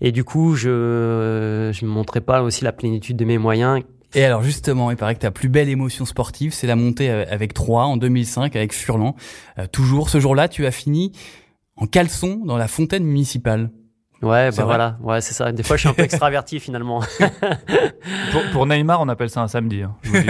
et 0.00 0.12
du 0.12 0.24
coup 0.24 0.54
je 0.54 1.70
je 1.72 1.86
montrais 1.86 2.20
pas 2.20 2.42
aussi 2.42 2.64
la 2.64 2.72
plénitude 2.72 3.16
de 3.16 3.24
mes 3.24 3.38
moyens 3.38 3.82
et 4.14 4.24
alors 4.24 4.42
justement, 4.42 4.90
il 4.90 4.96
paraît 4.96 5.14
que 5.14 5.20
ta 5.20 5.30
plus 5.30 5.48
belle 5.48 5.68
émotion 5.68 6.04
sportive, 6.04 6.52
c'est 6.52 6.66
la 6.66 6.76
montée 6.76 7.10
avec 7.10 7.54
3 7.54 7.84
en 7.84 7.96
2005 7.96 8.54
avec 8.56 8.72
Furlan. 8.72 9.16
Euh, 9.58 9.66
toujours 9.66 10.08
ce 10.08 10.20
jour-là, 10.20 10.48
tu 10.48 10.66
as 10.66 10.70
fini 10.70 11.12
en 11.76 11.86
caleçon 11.86 12.42
dans 12.44 12.56
la 12.56 12.68
fontaine 12.68 13.04
municipale. 13.04 13.70
Ouais, 14.22 14.50
bah 14.52 14.64
voilà, 14.64 14.96
ouais, 15.02 15.20
c'est 15.20 15.34
ça. 15.34 15.52
Des 15.52 15.62
fois, 15.62 15.76
je 15.76 15.80
suis 15.80 15.88
un 15.88 15.92
peu 15.92 16.02
extraverti 16.02 16.58
finalement. 16.58 17.00
pour, 18.32 18.42
pour, 18.52 18.66
Neymar, 18.66 19.00
on 19.00 19.08
appelle 19.08 19.28
ça 19.28 19.42
un 19.42 19.48
samedi. 19.48 19.82
Hein, 19.82 19.94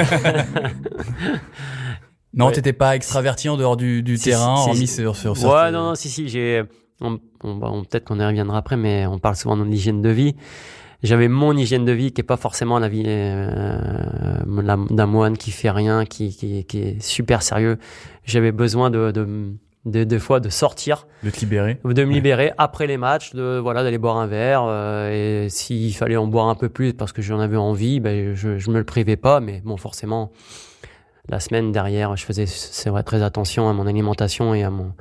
non, 2.34 2.50
t'étais 2.50 2.72
pas 2.72 2.96
extraverti 2.96 3.48
en 3.48 3.56
dehors 3.56 3.76
du, 3.76 4.02
du 4.02 4.18
terrain, 4.18 4.56
si, 4.56 4.68
hormis 4.70 4.86
sur, 4.88 5.14
sur, 5.16 5.32
Ouais, 5.44 5.70
non, 5.70 5.90
non, 5.90 5.94
si, 5.94 6.08
si, 6.08 6.28
j'ai. 6.28 6.64
On, 7.00 7.18
peut-être 7.82 8.04
qu'on 8.04 8.18
y 8.18 8.24
reviendra 8.24 8.58
après, 8.58 8.76
mais 8.76 9.06
on 9.06 9.18
parle 9.18 9.36
souvent 9.36 9.56
de 9.56 9.64
l'hygiène 9.64 10.00
de 10.00 10.08
vie 10.08 10.34
j'avais 11.04 11.28
mon 11.28 11.56
hygiène 11.56 11.84
de 11.84 11.92
vie 11.92 12.12
qui 12.12 12.22
est 12.22 12.24
pas 12.24 12.36
forcément 12.36 12.78
la 12.78 12.88
vie 12.88 13.04
euh, 13.06 13.78
d'un 14.46 15.06
moine 15.06 15.36
qui 15.36 15.50
fait 15.50 15.70
rien, 15.70 16.04
qui, 16.06 16.34
qui, 16.34 16.64
qui 16.64 16.78
est 16.80 17.02
super 17.02 17.42
sérieux. 17.42 17.78
J'avais 18.24 18.52
besoin 18.52 18.90
de, 18.90 19.10
de, 19.10 19.52
de, 19.84 20.04
de, 20.04 20.18
fois 20.18 20.40
de 20.40 20.48
sortir, 20.48 21.06
de 21.22 21.30
te 21.30 21.40
libérer, 21.40 21.78
de 21.84 22.04
me 22.04 22.12
libérer 22.12 22.52
après 22.56 22.86
les 22.86 22.96
matchs, 22.96 23.34
de 23.34 23.58
voilà 23.58 23.82
d'aller 23.82 23.98
boire 23.98 24.16
un 24.16 24.26
verre 24.26 24.64
euh, 24.66 25.44
et 25.44 25.50
s'il 25.50 25.94
fallait 25.94 26.16
en 26.16 26.26
boire 26.26 26.48
un 26.48 26.54
peu 26.54 26.70
plus 26.70 26.94
parce 26.94 27.12
que 27.12 27.20
j'en 27.20 27.38
avais 27.38 27.58
envie, 27.58 28.00
ben 28.00 28.34
je, 28.34 28.58
je 28.58 28.70
me 28.70 28.78
le 28.78 28.84
privais 28.84 29.16
pas, 29.16 29.40
mais 29.40 29.60
bon 29.64 29.76
forcément 29.76 30.32
la 31.28 31.40
semaine 31.40 31.72
derrière, 31.72 32.16
je 32.16 32.24
faisais 32.24 32.46
c'est 32.46 32.90
vrai 32.90 33.02
très 33.02 33.22
attention 33.22 33.68
à 33.68 33.72
mon 33.72 33.86
alimentation 33.86 34.54
et 34.54 34.62
à 34.62 34.70
mon 34.70 34.92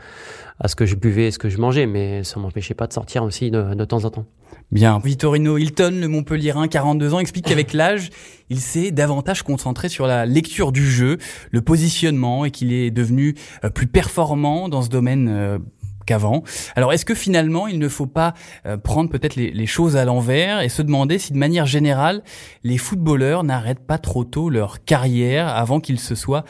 à 0.59 0.67
ce 0.67 0.75
que 0.75 0.85
je 0.85 0.95
buvais 0.95 1.27
et 1.27 1.31
ce 1.31 1.39
que 1.39 1.49
je 1.49 1.57
mangeais, 1.57 1.87
mais 1.87 2.23
ça 2.23 2.39
m'empêchait 2.39 2.75
pas 2.75 2.87
de 2.87 2.93
sortir 2.93 3.23
aussi 3.23 3.51
de, 3.51 3.73
de 3.73 3.85
temps 3.85 4.05
en 4.05 4.11
temps. 4.11 4.25
Bien. 4.71 4.99
Vittorino 5.03 5.57
Hilton, 5.57 5.97
le 5.99 6.07
Montpellierin, 6.07 6.67
42 6.67 7.13
ans, 7.13 7.19
explique 7.19 7.45
qu'avec 7.45 7.73
l'âge, 7.73 8.09
il 8.49 8.59
s'est 8.59 8.91
davantage 8.91 9.43
concentré 9.43 9.89
sur 9.89 10.07
la 10.07 10.25
lecture 10.25 10.71
du 10.71 10.89
jeu, 10.89 11.17
le 11.51 11.61
positionnement 11.61 12.45
et 12.45 12.51
qu'il 12.51 12.71
est 12.71 12.91
devenu 12.91 13.35
euh, 13.63 13.69
plus 13.69 13.87
performant 13.87 14.69
dans 14.69 14.81
ce 14.81 14.89
domaine 14.89 15.27
euh, 15.29 15.59
qu'avant. 16.05 16.43
Alors 16.75 16.93
est-ce 16.93 17.05
que 17.05 17.15
finalement 17.15 17.67
il 17.67 17.79
ne 17.79 17.89
faut 17.89 18.05
pas 18.05 18.33
euh, 18.65 18.77
prendre 18.77 19.09
peut-être 19.09 19.35
les, 19.35 19.65
choses 19.65 19.95
à 19.95 20.05
l'envers 20.05 20.61
et 20.61 20.69
se 20.69 20.81
demander 20.81 21.17
si 21.17 21.33
de 21.33 21.37
manière 21.37 21.65
générale 21.65 22.23
les 22.63 22.77
footballeurs 22.77 23.43
n'arrêtent 23.43 23.85
pas 23.85 23.97
trop 23.97 24.23
tôt 24.23 24.49
leur 24.49 24.83
carrière 24.83 25.47
avant 25.47 25.79
qu'ils 25.79 25.99
se 25.99 26.15
soient 26.15 26.43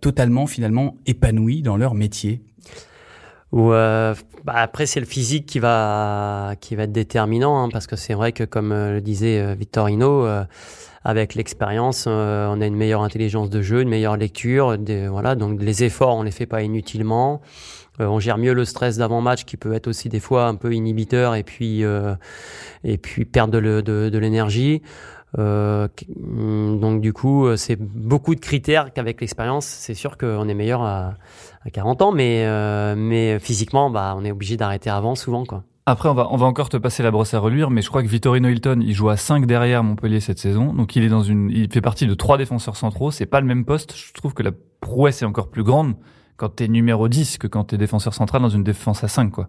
totalement 0.00 0.46
finalement 0.46 0.94
épanouis 1.04 1.62
dans 1.62 1.76
leur 1.76 1.94
métier? 1.94 2.42
Ou 3.54 3.72
euh, 3.72 4.16
bah 4.44 4.54
après 4.56 4.84
c'est 4.84 4.98
le 4.98 5.06
physique 5.06 5.46
qui 5.46 5.60
va 5.60 6.54
qui 6.60 6.74
va 6.74 6.82
être 6.82 6.92
déterminant 6.92 7.62
hein, 7.62 7.68
parce 7.72 7.86
que 7.86 7.94
c'est 7.94 8.14
vrai 8.14 8.32
que 8.32 8.42
comme 8.42 8.72
euh, 8.72 8.94
le 8.94 9.00
disait 9.00 9.38
euh, 9.38 9.54
Vittorino 9.54 10.26
avec 11.04 11.36
l'expérience 11.36 12.08
on 12.08 12.60
a 12.60 12.66
une 12.66 12.74
meilleure 12.74 13.02
intelligence 13.02 13.50
de 13.50 13.62
jeu 13.62 13.82
une 13.82 13.90
meilleure 13.90 14.16
lecture 14.16 14.76
des, 14.76 15.06
voilà 15.06 15.36
donc 15.36 15.62
les 15.62 15.84
efforts 15.84 16.16
on 16.16 16.24
les 16.24 16.32
fait 16.32 16.46
pas 16.46 16.62
inutilement 16.62 17.42
on 17.98 18.18
gère 18.18 18.38
mieux 18.38 18.54
le 18.54 18.64
stress 18.64 18.96
d'avant 18.96 19.20
match 19.20 19.44
qui 19.44 19.56
peut 19.56 19.72
être 19.72 19.86
aussi 19.86 20.08
des 20.08 20.20
fois 20.20 20.46
un 20.46 20.56
peu 20.56 20.72
inhibiteur 20.72 21.34
et 21.34 21.44
puis 21.44 21.82
et 22.84 22.98
puis 22.98 23.24
perdre 23.24 23.60
de, 23.60 24.18
l'énergie 24.18 24.82
euh, 25.38 25.88
donc 26.26 27.00
du 27.00 27.12
coup, 27.12 27.46
euh, 27.46 27.56
c'est 27.56 27.76
beaucoup 27.76 28.34
de 28.34 28.40
critères 28.40 28.92
qu'avec 28.92 29.20
l'expérience, 29.20 29.66
c'est 29.66 29.94
sûr 29.94 30.16
qu'on 30.16 30.48
est 30.48 30.54
meilleur 30.54 30.82
à, 30.82 31.14
à 31.64 31.70
40 31.70 32.02
ans, 32.02 32.12
mais 32.12 32.44
euh, 32.46 32.94
mais 32.96 33.38
physiquement, 33.38 33.90
bah, 33.90 34.14
on 34.16 34.24
est 34.24 34.30
obligé 34.30 34.56
d'arrêter 34.56 34.90
avant 34.90 35.14
souvent, 35.14 35.44
quoi. 35.44 35.64
Après, 35.86 36.08
on 36.08 36.14
va, 36.14 36.28
on 36.30 36.36
va 36.36 36.46
encore 36.46 36.70
te 36.70 36.78
passer 36.78 37.02
la 37.02 37.10
brosse 37.10 37.34
à 37.34 37.38
reluire, 37.38 37.68
mais 37.68 37.82
je 37.82 37.90
crois 37.90 38.02
que 38.02 38.08
Vittorino 38.08 38.48
Hilton, 38.48 38.80
il 38.80 38.94
joue 38.94 39.10
à 39.10 39.18
5 39.18 39.44
derrière 39.44 39.84
Montpellier 39.84 40.20
cette 40.20 40.38
saison. 40.38 40.72
Donc, 40.72 40.96
il 40.96 41.04
est 41.04 41.10
dans 41.10 41.22
une, 41.22 41.50
il 41.50 41.70
fait 41.70 41.82
partie 41.82 42.06
de 42.06 42.14
trois 42.14 42.38
défenseurs 42.38 42.76
centraux. 42.76 43.10
C'est 43.10 43.26
pas 43.26 43.40
le 43.42 43.46
même 43.46 43.66
poste. 43.66 43.94
Je 43.94 44.14
trouve 44.14 44.32
que 44.32 44.42
la 44.42 44.52
prouesse 44.80 45.20
est 45.20 45.26
encore 45.26 45.50
plus 45.50 45.62
grande 45.62 45.94
quand 46.36 46.48
t'es 46.50 46.68
numéro 46.68 47.08
10 47.08 47.38
que 47.38 47.46
quand 47.46 47.64
t'es 47.64 47.78
défenseur 47.78 48.14
central 48.14 48.42
dans 48.42 48.48
une 48.48 48.64
défense 48.64 49.04
à 49.04 49.08
5, 49.08 49.30
quoi. 49.30 49.48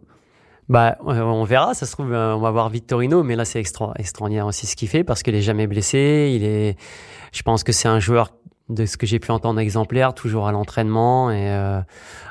Bah, 0.68 0.98
on 1.06 1.44
verra. 1.44 1.74
Ça 1.74 1.86
se 1.86 1.92
trouve, 1.92 2.12
euh, 2.12 2.36
on 2.36 2.39
va 2.39 2.51
voir 2.51 2.70
Vittorino, 2.70 3.24
mais 3.24 3.36
là, 3.36 3.46
c'est 3.46 3.60
extra, 3.60 3.94
extraordinaire 3.98 4.48
aussi 4.48 4.65
ce 4.65 4.75
qu'il 4.75 4.88
fait 4.88 5.04
parce 5.04 5.22
qu'il 5.22 5.36
est 5.36 5.42
jamais 5.42 5.68
blessé. 5.68 6.34
Il 6.36 6.44
est, 6.44 6.75
je 7.32 7.42
pense 7.44 7.63
que 7.63 7.72
c'est 7.72 7.88
un 7.88 8.00
joueur 8.00 8.34
de 8.70 8.88
ce 8.88 8.98
que 8.98 9.06
j'ai 9.06 9.20
pu 9.20 9.32
entendre 9.32 9.60
exemplaire, 9.60 10.15
toujours 10.15 10.48
à 10.48 10.51
l'entraînement. 10.51 11.30
Et 11.30 11.51
euh, 11.51 11.82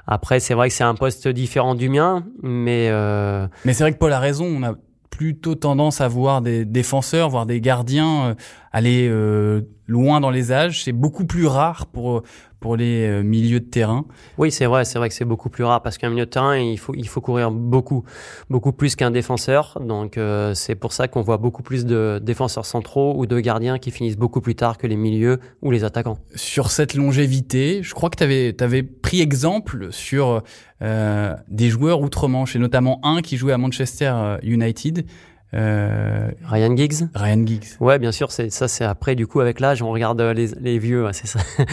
après, 0.06 0.40
c'est 0.40 0.54
vrai 0.54 0.68
que 0.68 0.74
c'est 0.74 0.84
un 0.84 0.96
poste 0.96 1.28
différent 1.28 1.76
du 1.76 1.88
mien, 1.88 2.24
mais 2.42 2.88
euh... 2.90 3.46
mais 3.64 3.72
c'est 3.72 3.84
vrai 3.84 3.92
que 3.92 3.98
Paul 3.98 4.12
a 4.12 4.18
raison. 4.18 4.46
On 4.46 4.62
a 4.64 4.74
plutôt 5.10 5.54
tendance 5.54 6.00
à 6.00 6.08
voir 6.08 6.42
des 6.42 6.64
défenseurs, 6.64 7.28
voir 7.28 7.46
des 7.46 7.60
gardiens 7.60 8.24
euh, 8.24 8.34
aller 8.74 9.08
euh, 9.08 9.62
loin 9.86 10.20
dans 10.20 10.30
les 10.30 10.50
âges. 10.50 10.82
C'est 10.82 10.92
beaucoup 10.92 11.24
plus 11.24 11.46
rare 11.46 11.86
pour 11.86 12.22
pour 12.58 12.76
les 12.76 13.06
euh, 13.06 13.22
milieux 13.22 13.60
de 13.60 13.66
terrain. 13.66 14.06
Oui, 14.36 14.50
c'est 14.50 14.64
vrai, 14.66 14.84
c'est 14.84 14.98
vrai 14.98 15.10
que 15.10 15.14
c'est 15.14 15.26
beaucoup 15.26 15.50
plus 15.50 15.64
rare 15.64 15.82
parce 15.82 15.96
qu'un 15.96 16.10
milieu 16.10 16.24
de 16.24 16.30
terrain, 16.30 16.56
il 16.56 16.78
faut 16.78 16.92
il 16.96 17.06
faut 17.06 17.20
courir 17.20 17.52
beaucoup 17.52 18.04
beaucoup 18.50 18.72
plus 18.72 18.96
qu'un 18.96 19.12
défenseur. 19.12 19.78
Donc 19.80 20.18
c'est 20.54 20.74
pour 20.74 20.92
ça 20.92 21.06
qu'on 21.06 21.22
voit 21.22 21.36
beaucoup 21.36 21.62
plus 21.62 21.86
de 21.86 22.20
défenseurs 22.20 22.66
centraux 22.66 23.14
ou 23.16 23.26
de 23.26 23.38
gardiens 23.38 23.78
qui 23.78 23.92
finissent 23.92 24.18
beaucoup 24.18 24.40
plus 24.40 24.56
tard 24.56 24.76
que 24.76 24.88
les 24.88 24.96
milieux 24.96 25.38
ou 25.62 25.70
les 25.70 25.84
attaquants. 25.84 26.18
Sur 26.34 26.72
cette 26.72 26.94
longévité, 26.94 27.80
je 27.84 27.94
crois 27.94 28.10
que 28.10 28.16
tu 28.16 28.24
avais 28.24 28.56
avais 28.60 28.82
pris 28.82 29.20
exemple 29.20 29.92
sur 29.92 30.42
euh, 30.82 31.34
des 31.48 31.70
joueurs 31.70 32.00
outre-Manche 32.00 32.56
et 32.56 32.58
notamment 32.58 32.98
un 33.04 33.22
qui 33.22 33.36
jouait 33.36 33.52
à 33.52 33.58
Manchester 33.58 34.38
United 34.42 35.06
euh, 35.54 36.30
Ryan 36.44 36.76
Giggs. 36.76 37.08
Ryan 37.14 37.46
Giggs. 37.46 37.64
Ouais, 37.80 37.98
bien 37.98 38.12
sûr, 38.12 38.32
c'est 38.32 38.50
ça. 38.50 38.68
C'est 38.68 38.84
après, 38.84 39.14
du 39.14 39.26
coup, 39.26 39.40
avec 39.40 39.60
l'âge, 39.60 39.82
on 39.82 39.90
regarde 39.90 40.20
les, 40.20 40.48
les 40.60 40.78
vieux. 40.78 41.06
c'est 41.12 41.26
ça. 41.26 41.40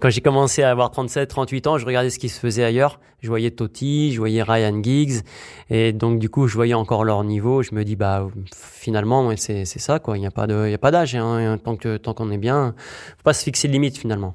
Quand 0.00 0.10
j'ai 0.10 0.20
commencé 0.20 0.62
à 0.62 0.70
avoir 0.70 0.90
37, 0.90 1.28
38 1.28 1.66
ans, 1.66 1.78
je 1.78 1.86
regardais 1.86 2.10
ce 2.10 2.18
qui 2.18 2.28
se 2.28 2.38
faisait 2.38 2.64
ailleurs. 2.64 3.00
Je 3.20 3.28
voyais 3.28 3.50
Totti, 3.50 4.12
je 4.12 4.18
voyais 4.18 4.42
Ryan 4.42 4.82
Giggs, 4.82 5.22
et 5.68 5.92
donc 5.92 6.18
du 6.18 6.30
coup, 6.30 6.46
je 6.46 6.54
voyais 6.54 6.72
encore 6.74 7.04
leur 7.04 7.22
niveau. 7.22 7.62
Je 7.62 7.74
me 7.74 7.84
dis, 7.84 7.96
bah, 7.96 8.28
finalement, 8.54 9.30
c'est 9.36 9.66
c'est 9.66 9.78
ça, 9.78 9.98
quoi. 9.98 10.16
Il 10.16 10.20
n'y 10.20 10.26
a 10.26 10.30
pas 10.30 10.46
de, 10.46 10.66
il 10.66 10.70
y 10.70 10.74
a 10.74 10.78
pas 10.78 10.90
d'âge. 10.90 11.14
Hein. 11.14 11.58
Tant 11.62 11.76
que 11.76 11.98
tant 11.98 12.14
qu'on 12.14 12.30
est 12.30 12.38
bien, 12.38 12.74
faut 13.18 13.24
pas 13.24 13.34
se 13.34 13.44
fixer 13.44 13.68
de 13.68 13.72
limite 13.72 13.98
finalement. 13.98 14.34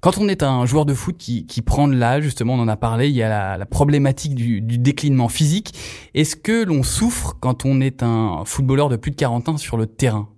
Quand 0.00 0.18
on 0.18 0.28
est 0.28 0.44
un 0.44 0.64
joueur 0.64 0.86
de 0.86 0.94
foot 0.94 1.16
qui, 1.18 1.44
qui 1.44 1.60
prend 1.60 1.88
de 1.88 1.94
l'âge, 1.94 2.22
justement, 2.22 2.54
on 2.54 2.60
en 2.60 2.68
a 2.68 2.76
parlé, 2.76 3.08
il 3.08 3.16
y 3.16 3.22
a 3.22 3.28
la, 3.28 3.58
la 3.58 3.66
problématique 3.66 4.36
du, 4.36 4.60
du, 4.60 4.78
déclinement 4.78 5.28
physique. 5.28 5.74
Est-ce 6.14 6.36
que 6.36 6.64
l'on 6.64 6.84
souffre 6.84 7.36
quand 7.40 7.64
on 7.64 7.80
est 7.80 8.04
un 8.04 8.44
footballeur 8.44 8.90
de 8.90 8.96
plus 8.96 9.10
de 9.10 9.16
40 9.16 9.48
ans 9.48 9.56
sur 9.56 9.76
le 9.76 9.86
terrain? 9.86 10.28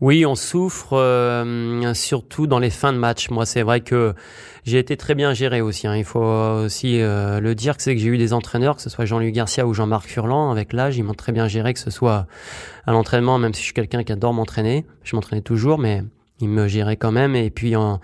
Oui, 0.00 0.24
on 0.24 0.34
souffre 0.34 0.96
euh, 0.96 1.92
surtout 1.94 2.46
dans 2.46 2.58
les 2.60 2.70
fins 2.70 2.92
de 2.92 2.98
match. 2.98 3.28
Moi, 3.28 3.44
c'est 3.44 3.62
vrai 3.62 3.80
que 3.80 4.14
j'ai 4.64 4.78
été 4.78 4.96
très 4.96 5.14
bien 5.14 5.34
géré 5.34 5.60
aussi. 5.60 5.86
Hein. 5.86 5.96
Il 5.96 6.04
faut 6.04 6.22
aussi 6.22 7.02
euh, 7.02 7.38
le 7.40 7.54
dire 7.54 7.76
que 7.76 7.82
c'est 7.82 7.94
que 7.94 8.00
j'ai 8.00 8.08
eu 8.08 8.16
des 8.18 8.32
entraîneurs, 8.32 8.76
que 8.76 8.82
ce 8.82 8.88
soit 8.88 9.04
Jean-Luc 9.04 9.34
Garcia 9.34 9.66
ou 9.66 9.74
Jean-Marc 9.74 10.06
Furlan, 10.06 10.52
avec 10.52 10.72
l'âge, 10.72 10.96
ils 10.96 11.02
m'ont 11.02 11.12
très 11.12 11.32
bien 11.32 11.48
géré, 11.48 11.74
que 11.74 11.80
ce 11.80 11.90
soit 11.90 12.28
à 12.86 12.92
l'entraînement, 12.92 13.38
même 13.38 13.52
si 13.52 13.60
je 13.60 13.64
suis 13.66 13.74
quelqu'un 13.74 14.02
qui 14.04 14.12
adore 14.12 14.32
m'entraîner. 14.32 14.86
Je 15.02 15.16
m'entraînais 15.16 15.42
toujours, 15.42 15.78
mais 15.78 16.02
il 16.40 16.48
me 16.48 16.68
gérait 16.68 16.96
quand 16.96 17.12
même. 17.12 17.34
Et 17.34 17.50
puis 17.50 17.76
en, 17.76 18.00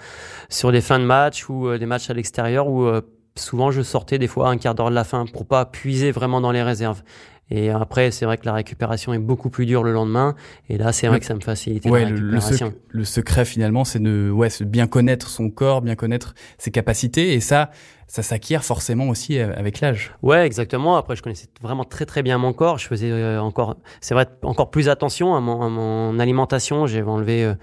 sur 0.48 0.70
les 0.70 0.80
fins 0.80 0.98
de 0.98 1.04
match 1.04 1.48
ou 1.48 1.76
des 1.76 1.86
matchs 1.86 2.10
à 2.10 2.14
l'extérieur 2.14 2.68
où 2.68 2.88
souvent 3.36 3.70
je 3.70 3.82
sortais 3.82 4.18
des 4.18 4.28
fois 4.28 4.48
un 4.48 4.56
quart 4.56 4.74
d'heure 4.74 4.90
de 4.90 4.94
la 4.94 5.04
fin 5.04 5.26
pour 5.26 5.46
pas 5.46 5.66
puiser 5.66 6.10
vraiment 6.10 6.40
dans 6.40 6.52
les 6.52 6.62
réserves. 6.62 7.02
Et 7.48 7.70
après, 7.70 8.10
c'est 8.10 8.24
vrai 8.24 8.38
que 8.38 8.44
la 8.44 8.54
récupération 8.54 9.12
est 9.14 9.18
beaucoup 9.18 9.50
plus 9.50 9.66
dure 9.66 9.84
le 9.84 9.92
lendemain. 9.92 10.34
Et 10.68 10.78
là, 10.78 10.92
c'est 10.92 11.06
vrai 11.06 11.20
que 11.20 11.26
ça 11.26 11.34
me 11.34 11.40
facilite 11.40 11.84
ouais, 11.84 12.02
la 12.02 12.08
récupération. 12.08 12.74
Le, 12.88 13.04
secret, 13.04 13.44
finalement, 13.44 13.84
c'est 13.84 14.00
de 14.00 14.30
ouais, 14.30 14.48
bien 14.62 14.88
connaître 14.88 15.28
son 15.28 15.48
corps, 15.48 15.80
bien 15.80 15.94
connaître 15.94 16.34
ses 16.58 16.72
capacités. 16.72 17.34
Et 17.34 17.40
ça, 17.40 17.70
ça 18.08 18.24
s'acquiert 18.24 18.64
forcément 18.64 19.08
aussi 19.08 19.38
euh, 19.38 19.52
avec 19.56 19.80
l'âge. 19.80 20.12
Ouais, 20.22 20.44
exactement. 20.44 20.96
Après, 20.96 21.14
je 21.14 21.22
connaissais 21.22 21.46
vraiment 21.62 21.84
très 21.84 22.04
très 22.04 22.24
bien 22.24 22.36
mon 22.36 22.52
corps. 22.52 22.78
Je 22.78 22.88
faisais 22.88 23.12
euh, 23.12 23.40
encore, 23.40 23.76
c'est 24.00 24.14
vrai, 24.14 24.26
encore 24.42 24.72
plus 24.72 24.88
attention 24.88 25.36
à 25.36 25.40
mon, 25.40 25.62
à 25.62 25.68
mon 25.68 26.18
alimentation. 26.18 26.88
J'ai 26.88 27.02
enlevé 27.02 27.44
euh, 27.44 27.54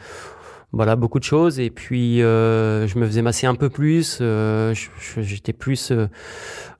voilà 0.73 0.95
beaucoup 0.95 1.19
de 1.19 1.23
choses. 1.23 1.59
Et 1.59 1.69
puis 1.69 2.21
euh, 2.21 2.87
je 2.87 2.97
me 2.97 3.05
faisais 3.05 3.21
masser 3.21 3.47
un 3.47 3.55
peu 3.55 3.69
plus 3.69 4.17
euh, 4.19 4.73
j'étais 5.17 5.53
plus 5.53 5.91
euh, 5.91 6.07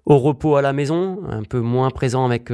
au 0.06 0.18
repos 0.18 0.58
à 0.58 0.62
la 0.62 0.74
maison 0.74 1.22
un 1.30 1.44
peu 1.44 1.60
moins 1.60 1.90
présent 1.92 2.26
avec 2.26 2.52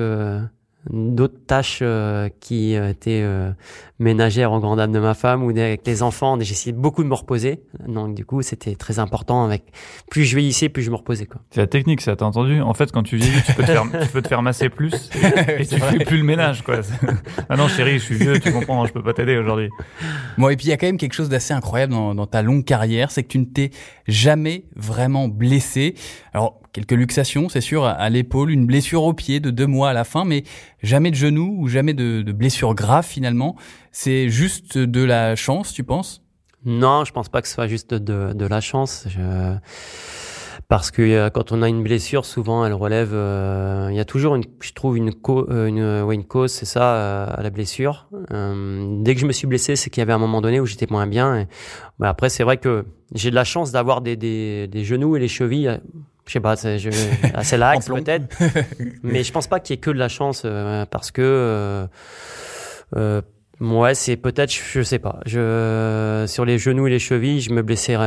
d'autres 0.90 1.46
tâches 1.46 1.80
euh, 1.82 2.30
qui 2.40 2.76
euh, 2.76 2.90
étaient 2.90 3.22
euh, 3.22 3.52
ménagères 4.00 4.52
en 4.52 4.60
grande 4.60 4.80
âme 4.80 4.92
de 4.92 5.00
ma 5.00 5.14
femme 5.14 5.44
ou 5.44 5.50
avec 5.50 5.86
les 5.86 6.04
enfants. 6.04 6.38
J'ai 6.40 6.54
essayé 6.54 6.72
beaucoup 6.72 7.04
de 7.04 7.10
me 7.10 7.14
reposer. 7.14 7.62
Donc 7.88 8.16
du 8.16 8.26
coup, 8.26 8.42
c'était 8.42 8.76
très 8.76 9.00
important. 9.00 9.44
Avec 9.44 9.64
plus 10.10 10.24
je 10.24 10.38
vieillissais, 10.38 10.70
plus 10.70 10.84
je 10.84 10.90
me 10.90 10.96
reposais. 10.96 11.28
C'est 11.52 11.62
la 11.62 11.68
technique, 11.68 12.02
ça. 12.02 12.16
T'as 12.16 12.26
entendu? 12.26 12.62
En 12.62 12.74
fait, 12.74 12.92
quand 12.92 13.04
tu 13.04 13.18
vieillis, 13.18 13.42
tu 13.46 13.54
peux 13.54 13.64
te 13.64 13.72
faire, 13.72 13.84
tu 14.02 14.08
peux 14.08 14.22
te 14.22 14.28
faire 14.28 14.42
masser 14.42 14.70
plus 14.70 14.94
et, 15.60 15.66
tu 15.66 15.80
fais 15.80 16.06
plus 16.06 16.18
le 16.18 16.24
ménage, 16.24 16.64
quoi. 16.64 16.80
ah 17.50 17.58
non, 17.58 17.68
chérie, 17.68 18.00
je 18.00 18.04
suis 18.06 18.16
vieux, 18.16 18.40
tu 18.40 18.52
comprends, 18.52 18.86
je 18.86 18.94
peux 18.94 19.04
pas 19.04 19.14
t'aider 19.14 19.38
aujourd'hui. 19.38 19.70
Bon, 20.38 20.50
et 20.50 20.56
puis 20.56 20.68
il 20.68 20.70
y 20.70 20.74
a 20.74 20.78
quand 20.78 20.88
même 20.88 20.98
quelque 20.98 21.14
chose 21.14 21.30
d'assez 21.30 21.54
incroyable 21.54 21.94
dans, 21.94 22.16
dans 22.16 22.28
ta 22.28 22.42
longue 22.42 22.64
carrière, 22.64 23.12
c'est 23.12 23.24
que 23.24 23.28
tu 23.28 23.40
ne 23.40 23.46
t'es 23.46 23.72
jamais 24.08 24.64
vraiment 24.76 25.28
blessé. 25.28 25.96
Alors 26.34 26.60
quelques 26.74 26.92
luxations, 26.92 27.50
c'est 27.50 27.62
sûr, 27.62 27.86
à 27.86 28.10
l'épaule, 28.10 28.52
une 28.52 28.66
blessure 28.66 29.04
au 29.04 29.14
pied 29.14 29.40
de 29.40 29.50
deux 29.50 29.68
mois 29.68 29.90
à 29.90 29.94
la 29.94 30.04
fin, 30.04 30.26
mais 30.26 30.44
jamais 30.82 31.12
de 31.12 31.16
genou 31.16 31.56
ou 31.60 31.68
jamais 31.68 31.94
de, 31.94 32.22
de 32.22 32.32
blessure 32.32 32.76
grave 32.76 33.06
finalement. 33.06 33.56
C'est 33.92 34.30
juste 34.30 34.78
de 34.78 35.04
la 35.04 35.36
chance, 35.36 35.74
tu 35.74 35.84
penses? 35.84 36.22
Non, 36.66 37.06
je 37.06 37.12
pense 37.12 37.30
pas 37.30 37.42
que 37.42 37.48
ce 37.48 37.54
soit 37.54 37.68
juste 37.68 37.94
de, 37.94 38.34
de 38.34 38.46
la 38.46 38.62
chance. 38.62 39.06
Je... 39.10 39.56
Parce 40.70 40.92
que 40.92 41.02
euh, 41.02 41.30
quand 41.32 41.52
on 41.52 41.64
a 41.64 41.68
une 41.68 41.82
blessure, 41.82 42.26
souvent 42.26 42.64
elle 42.64 42.74
relève. 42.74 43.10
Euh, 43.14 43.88
il 43.90 43.96
y 43.96 44.00
a 44.00 44.06
toujours, 44.06 44.36
une, 44.36 44.44
je 44.62 44.72
trouve, 44.74 44.98
une, 44.98 45.10
euh, 45.10 45.66
une, 45.66 46.04
ouais, 46.04 46.14
une 46.14 46.26
cause, 46.26 46.52
c'est 46.52 46.68
ça, 46.68 47.24
à 47.24 47.42
la 47.42 47.50
blessure. 47.50 48.08
dès 48.12 49.16
que 49.16 49.20
je 49.20 49.26
me 49.26 49.32
suis 49.32 49.48
blessé, 49.48 49.76
c'est 49.76 49.90
qu'il 49.90 50.02
y 50.02 50.04
avait 50.04 50.14
un 50.14 50.20
moment 50.20 50.42
donné 50.42 50.60
où 50.60 50.68
j'étais 50.68 50.86
moins 50.88 51.08
bien. 51.08 51.40
Et, 51.40 51.48
après, 52.02 52.30
c'est 52.30 52.44
vrai 52.44 52.58
que 52.58 52.86
j'ai 53.16 53.32
de 53.32 53.36
la 53.36 53.46
chance 53.46 53.72
d'avoir 53.72 54.02
des, 54.02 54.16
des, 54.16 54.68
des 54.68 54.84
genoux 54.84 55.16
et 55.16 55.20
les 55.20 55.28
chevilles 55.28 55.80
je 56.30 56.34
sais 56.34 56.40
pas, 56.40 56.56
c'est 56.56 56.78
assez 57.34 57.58
lax 57.58 57.88
peut-être, 57.88 58.38
mais 59.04 59.24
je 59.24 59.32
pense 59.32 59.48
pas 59.48 59.60
qu'il 59.60 59.74
y 59.74 59.78
ait 59.78 59.82
que 59.82 59.90
de 59.90 59.98
la 59.98 60.10
chance 60.10 60.44
euh, 60.46 60.86
parce 60.86 61.10
que 61.10 61.24
euh, 61.24 61.88
euh, 62.96 63.22
Ouais, 63.62 63.94
c'est 63.94 64.16
peut-être, 64.16 64.54
je 64.54 64.82
sais 64.82 65.00
pas. 65.00 65.20
Je 65.26 66.26
sur 66.28 66.46
les 66.46 66.58
genoux 66.58 66.88
et 66.88 66.90
les 66.90 67.00
chevilles, 67.00 67.42
je 67.42 67.52
me 67.52 67.62
blessais 67.62 67.98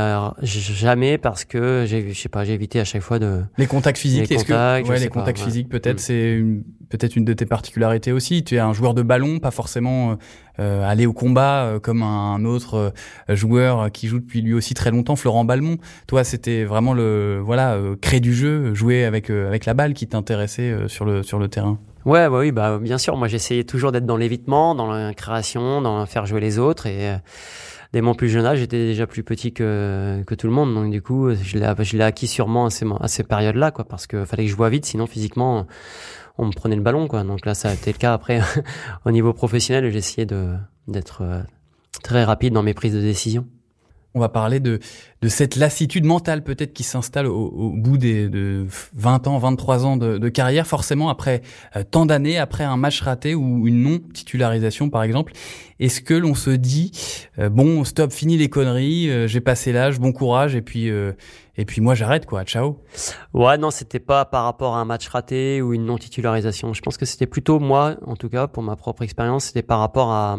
jamais 0.42 1.18
parce 1.18 1.44
que 1.44 1.85
j'ai, 1.87 2.12
je 2.12 2.18
sais 2.18 2.30
pas, 2.30 2.44
j'ai 2.44 2.54
évité 2.54 2.80
à 2.80 2.85
chaque 2.85 3.02
fois 3.02 3.18
de 3.18 3.42
les 3.59 3.66
contacts 3.66 3.99
physiques. 3.99 4.30
Les 4.30 4.37
contacts, 4.37 4.87
que, 4.87 4.92
ouais, 4.92 4.99
les 4.99 5.09
contacts 5.09 5.38
physiques, 5.38 5.68
peut-être, 5.68 5.97
mm. 5.97 5.99
c'est 5.99 6.42
peut-être 6.88 7.16
une 7.16 7.25
de 7.25 7.32
tes 7.35 7.44
particularités 7.44 8.12
aussi. 8.12 8.44
Tu 8.44 8.54
es 8.54 8.59
un 8.59 8.73
joueur 8.73 8.94
de 8.94 9.02
ballon, 9.02 9.40
pas 9.40 9.50
forcément 9.50 10.16
euh, 10.59 10.88
aller 10.88 11.06
au 11.06 11.12
combat 11.12 11.64
euh, 11.64 11.80
comme 11.80 12.02
un, 12.02 12.44
autre 12.44 12.92
euh, 13.28 13.35
joueur 13.35 13.90
qui 13.90 14.06
joue 14.09 14.21
depuis 14.21 14.40
lui 14.40 14.54
aussi 14.54 14.75
très 14.75 14.90
longtemps, 14.90 15.16
Florent 15.16 15.44
Balmont. 15.44 15.76
Toi, 16.06 16.25
c'était 16.25 16.64
vraiment 16.64 16.94
le 16.94 17.40
voilà 17.42 17.78
créer 18.00 18.21
du 18.21 18.35
jeu, 18.35 18.75
jouer 18.75 19.04
avec 19.04 19.28
avec 19.28 19.66
la 19.66 19.75
balle 19.75 19.92
qui 19.92 20.06
t'intéressait 20.06 20.88
sur 20.88 21.04
le 21.04 21.23
sur 21.23 21.38
le 21.38 21.49
terrain. 21.49 21.78
Ouais, 22.04 22.28
bah 22.28 22.38
oui, 22.38 22.52
bah 22.52 22.78
bien 22.78 22.99
sûr. 22.99 23.16
Moi, 23.16 23.28
j'essayais 23.28 23.64
toujours 23.64 23.92
d'être 23.92 24.06
dans 24.06 24.16
l'évitement, 24.16 24.75
dans 24.75 24.90
la 24.90 25.14
création, 25.14 25.80
dans 25.80 26.04
faire 26.06 26.26
jouer 26.26 26.40
les 26.40 26.59
autres. 26.59 26.87
Et 26.87 27.11
euh, 27.11 27.16
dès 27.92 28.00
mon 28.00 28.14
plus 28.14 28.28
jeune 28.28 28.44
âge, 28.44 28.59
j'étais 28.59 28.87
déjà 28.87 29.06
plus 29.06 29.23
petit 29.23 29.52
que 29.52 30.23
que 30.26 30.35
tout 30.35 30.47
le 30.47 30.52
monde. 30.52 30.75
Donc 30.75 30.90
du 30.90 31.00
coup, 31.00 31.32
je 31.35 31.59
l'ai 31.59 31.73
je 31.80 31.97
l'ai 31.97 32.04
acquis 32.04 32.26
sûrement 32.26 32.66
à 32.66 32.71
ces 32.71 32.87
à 33.00 33.09
ces 33.09 33.23
périodes-là, 33.23 33.71
quoi, 33.71 33.85
parce 33.85 34.06
que 34.06 34.25
fallait 34.25 34.44
que 34.44 34.50
je 34.50 34.56
vois 34.56 34.68
vite, 34.68 34.85
sinon 34.85 35.06
physiquement, 35.06 35.66
on 36.38 36.47
me 36.47 36.52
prenait 36.52 36.76
le 36.76 36.82
ballon, 36.82 37.06
quoi. 37.09 37.23
Donc 37.25 37.47
là, 37.47 37.54
ça 37.54 37.71
a 37.71 37.75
été 37.75 37.92
le 37.92 37.99
cas 37.99 38.14
après 38.14 38.40
au 39.06 39.11
niveau 39.12 39.32
professionnel. 39.32 39.90
J'essayais 39.92 40.26
de 40.26 40.54
d'être 40.88 41.23
euh, 41.23 41.42
très 42.03 42.24
rapide 42.24 42.53
dans 42.53 42.62
mes 42.62 42.74
prises 42.74 42.94
de 42.94 43.00
décision 43.00 43.46
on 44.14 44.20
va 44.20 44.29
parler 44.29 44.61
de, 44.61 44.79
de 45.22 45.29
cette 45.29 45.57
lassitude 45.57 46.05
mentale 46.05 46.44
peut-être 46.44 46.72
qui 46.72 46.83
s'installe 46.83 47.27
au, 47.27 47.72
bout 47.77 47.96
des 47.96 48.29
de 48.29 48.66
20 48.94 49.27
ans, 49.27 49.38
23 49.38 49.87
ans 49.87 49.96
de, 49.96 50.29
carrière, 50.29 50.66
forcément 50.66 51.09
après 51.09 51.42
euh, 51.77 51.83
tant 51.88 52.07
d'années, 52.07 52.38
après 52.38 52.64
un 52.64 52.77
match 52.77 53.01
raté 53.01 53.35
ou 53.35 53.66
une 53.66 53.83
non-titularisation 53.83 54.90
par 54.90 55.03
exemple. 55.03 55.33
Est-ce 55.81 56.01
que 56.01 56.14
l'on 56.14 56.35
se 56.35 56.51
dit, 56.51 56.92
euh, 57.38 57.48
bon, 57.48 57.85
stop, 57.85 58.12
fini 58.12 58.37
les 58.37 58.48
conneries, 58.48 59.11
euh, 59.11 59.27
j'ai 59.27 59.40
passé 59.40 59.72
l'âge, 59.72 59.98
bon 59.98 60.12
courage, 60.12 60.55
et 60.55 60.62
puis, 60.62 60.87
et 60.87 61.64
puis 61.64 61.81
moi 61.81 61.94
j'arrête 61.94 62.27
quoi, 62.27 62.44
ciao 62.44 62.79
Ouais, 63.33 63.59
non, 63.59 63.70
c'était 63.70 63.98
pas 64.01 64.25
par 64.25 64.44
rapport 64.44 64.77
à 64.77 64.81
un 64.81 64.85
match 64.85 65.09
raté 65.09 65.62
ou 65.62 65.72
une 65.72 65.87
non-titularisation. 65.87 66.75
Je 66.75 66.83
pense 66.83 66.96
que 66.96 67.07
c'était 67.07 67.27
plutôt 67.27 67.59
moi, 67.59 67.96
en 68.07 68.16
tout 68.16 68.29
cas, 68.29 68.46
pour 68.46 68.62
ma 68.62 68.77
propre 68.77 69.03
expérience, 69.03 69.46
c'était 69.46 69.62
par 69.62 69.81
rapport 69.81 70.12
à 70.12 70.38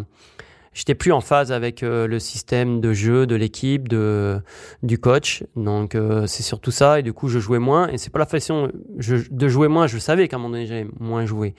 j'étais 0.74 0.96
plus 0.96 1.12
en 1.12 1.22
phase 1.22 1.52
avec 1.52 1.84
euh, 1.84 2.08
le 2.08 2.20
système 2.20 2.82
de 2.82 2.94
jeu 2.94 3.26
de 3.26 3.36
l'équipe, 3.36 3.88
de 3.88 4.42
du 4.82 4.98
coach. 4.98 5.44
Donc 5.56 5.96
euh, 5.96 6.28
c'est 6.28 6.44
surtout 6.44 6.72
ça 6.72 7.00
et 7.00 7.04
du 7.04 7.14
coup 7.14 7.30
je 7.30 7.40
jouais 7.40 7.60
moins 7.60 7.88
et 7.90 7.98
c'est 7.98 8.12
pas 8.12 8.20
la 8.20 8.26
façon 8.26 8.72
de 8.98 9.48
jouer 9.48 9.68
moins. 9.68 9.88
Je 9.88 9.98
savais 9.98 10.28
qu'à 10.28 10.38
un 10.38 10.40
moment 10.40 10.52
donné 10.52 10.66
j'avais 10.66 10.88
moins 11.00 11.26
joué. 11.26 11.56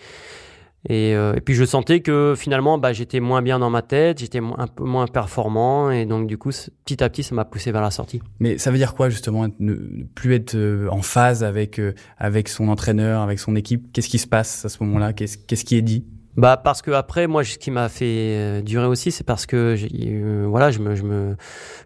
Et, 0.91 1.15
euh, 1.15 1.33
et, 1.35 1.41
puis 1.41 1.55
je 1.55 1.65
sentais 1.65 2.01
que 2.01 2.35
finalement 2.37 2.77
bah, 2.77 2.93
j'étais 2.93 3.19
moins 3.19 3.41
bien 3.41 3.59
dans 3.59 3.71
ma 3.71 3.81
tête, 3.81 4.19
j'étais 4.19 4.41
un 4.41 4.67
peu 4.67 4.85
moins 4.85 5.07
performant 5.07 5.91
et 5.91 6.05
donc 6.05 6.27
du 6.27 6.37
coup 6.37 6.51
petit 6.85 7.03
à 7.03 7.09
petit 7.09 7.23
ça 7.23 7.35
m'a 7.35 7.47
poussé 7.47 7.73
vers 7.73 7.81
la 7.81 7.91
sortie. 7.91 8.21
Mais 8.39 8.59
ça 8.59 8.71
veut 8.71 8.77
dire 8.77 8.95
quoi 8.95 9.09
justement 9.09 9.47
ne 9.61 9.75
plus 10.15 10.35
être 10.35 10.55
en 10.91 11.01
phase 11.01 11.43
avec 11.43 11.81
avec 12.19 12.51
son 12.51 12.69
entraîneur, 12.69 13.23
avec 13.23 13.39
son 13.39 13.57
équipe? 13.57 13.93
Qu'est-ce 13.95 14.11
qui 14.11 14.19
se 14.19 14.27
passe 14.27 14.67
à 14.67 14.69
ce 14.69 14.83
moment-là? 14.85 15.15
Qu'est-ce 15.15 15.65
qui 15.65 15.77
est 15.77 15.83
dit? 15.83 16.05
Bah 16.37 16.57
parce 16.57 16.83
que 16.83 16.91
après 16.91 17.27
moi 17.27 17.45
ce 17.45 17.59
qui 17.59 17.71
m'a 17.71 17.89
fait 17.89 18.05
euh, 18.07 18.61
durer 18.61 18.87
aussi 18.87 19.13
c'est 19.13 19.25
parce 19.25 19.47
que 19.47 19.77
euh, 19.77 20.47
voilà 20.49 20.71
je 20.71 20.81
me 20.81 20.97
je 20.97 21.05
me 21.05 21.37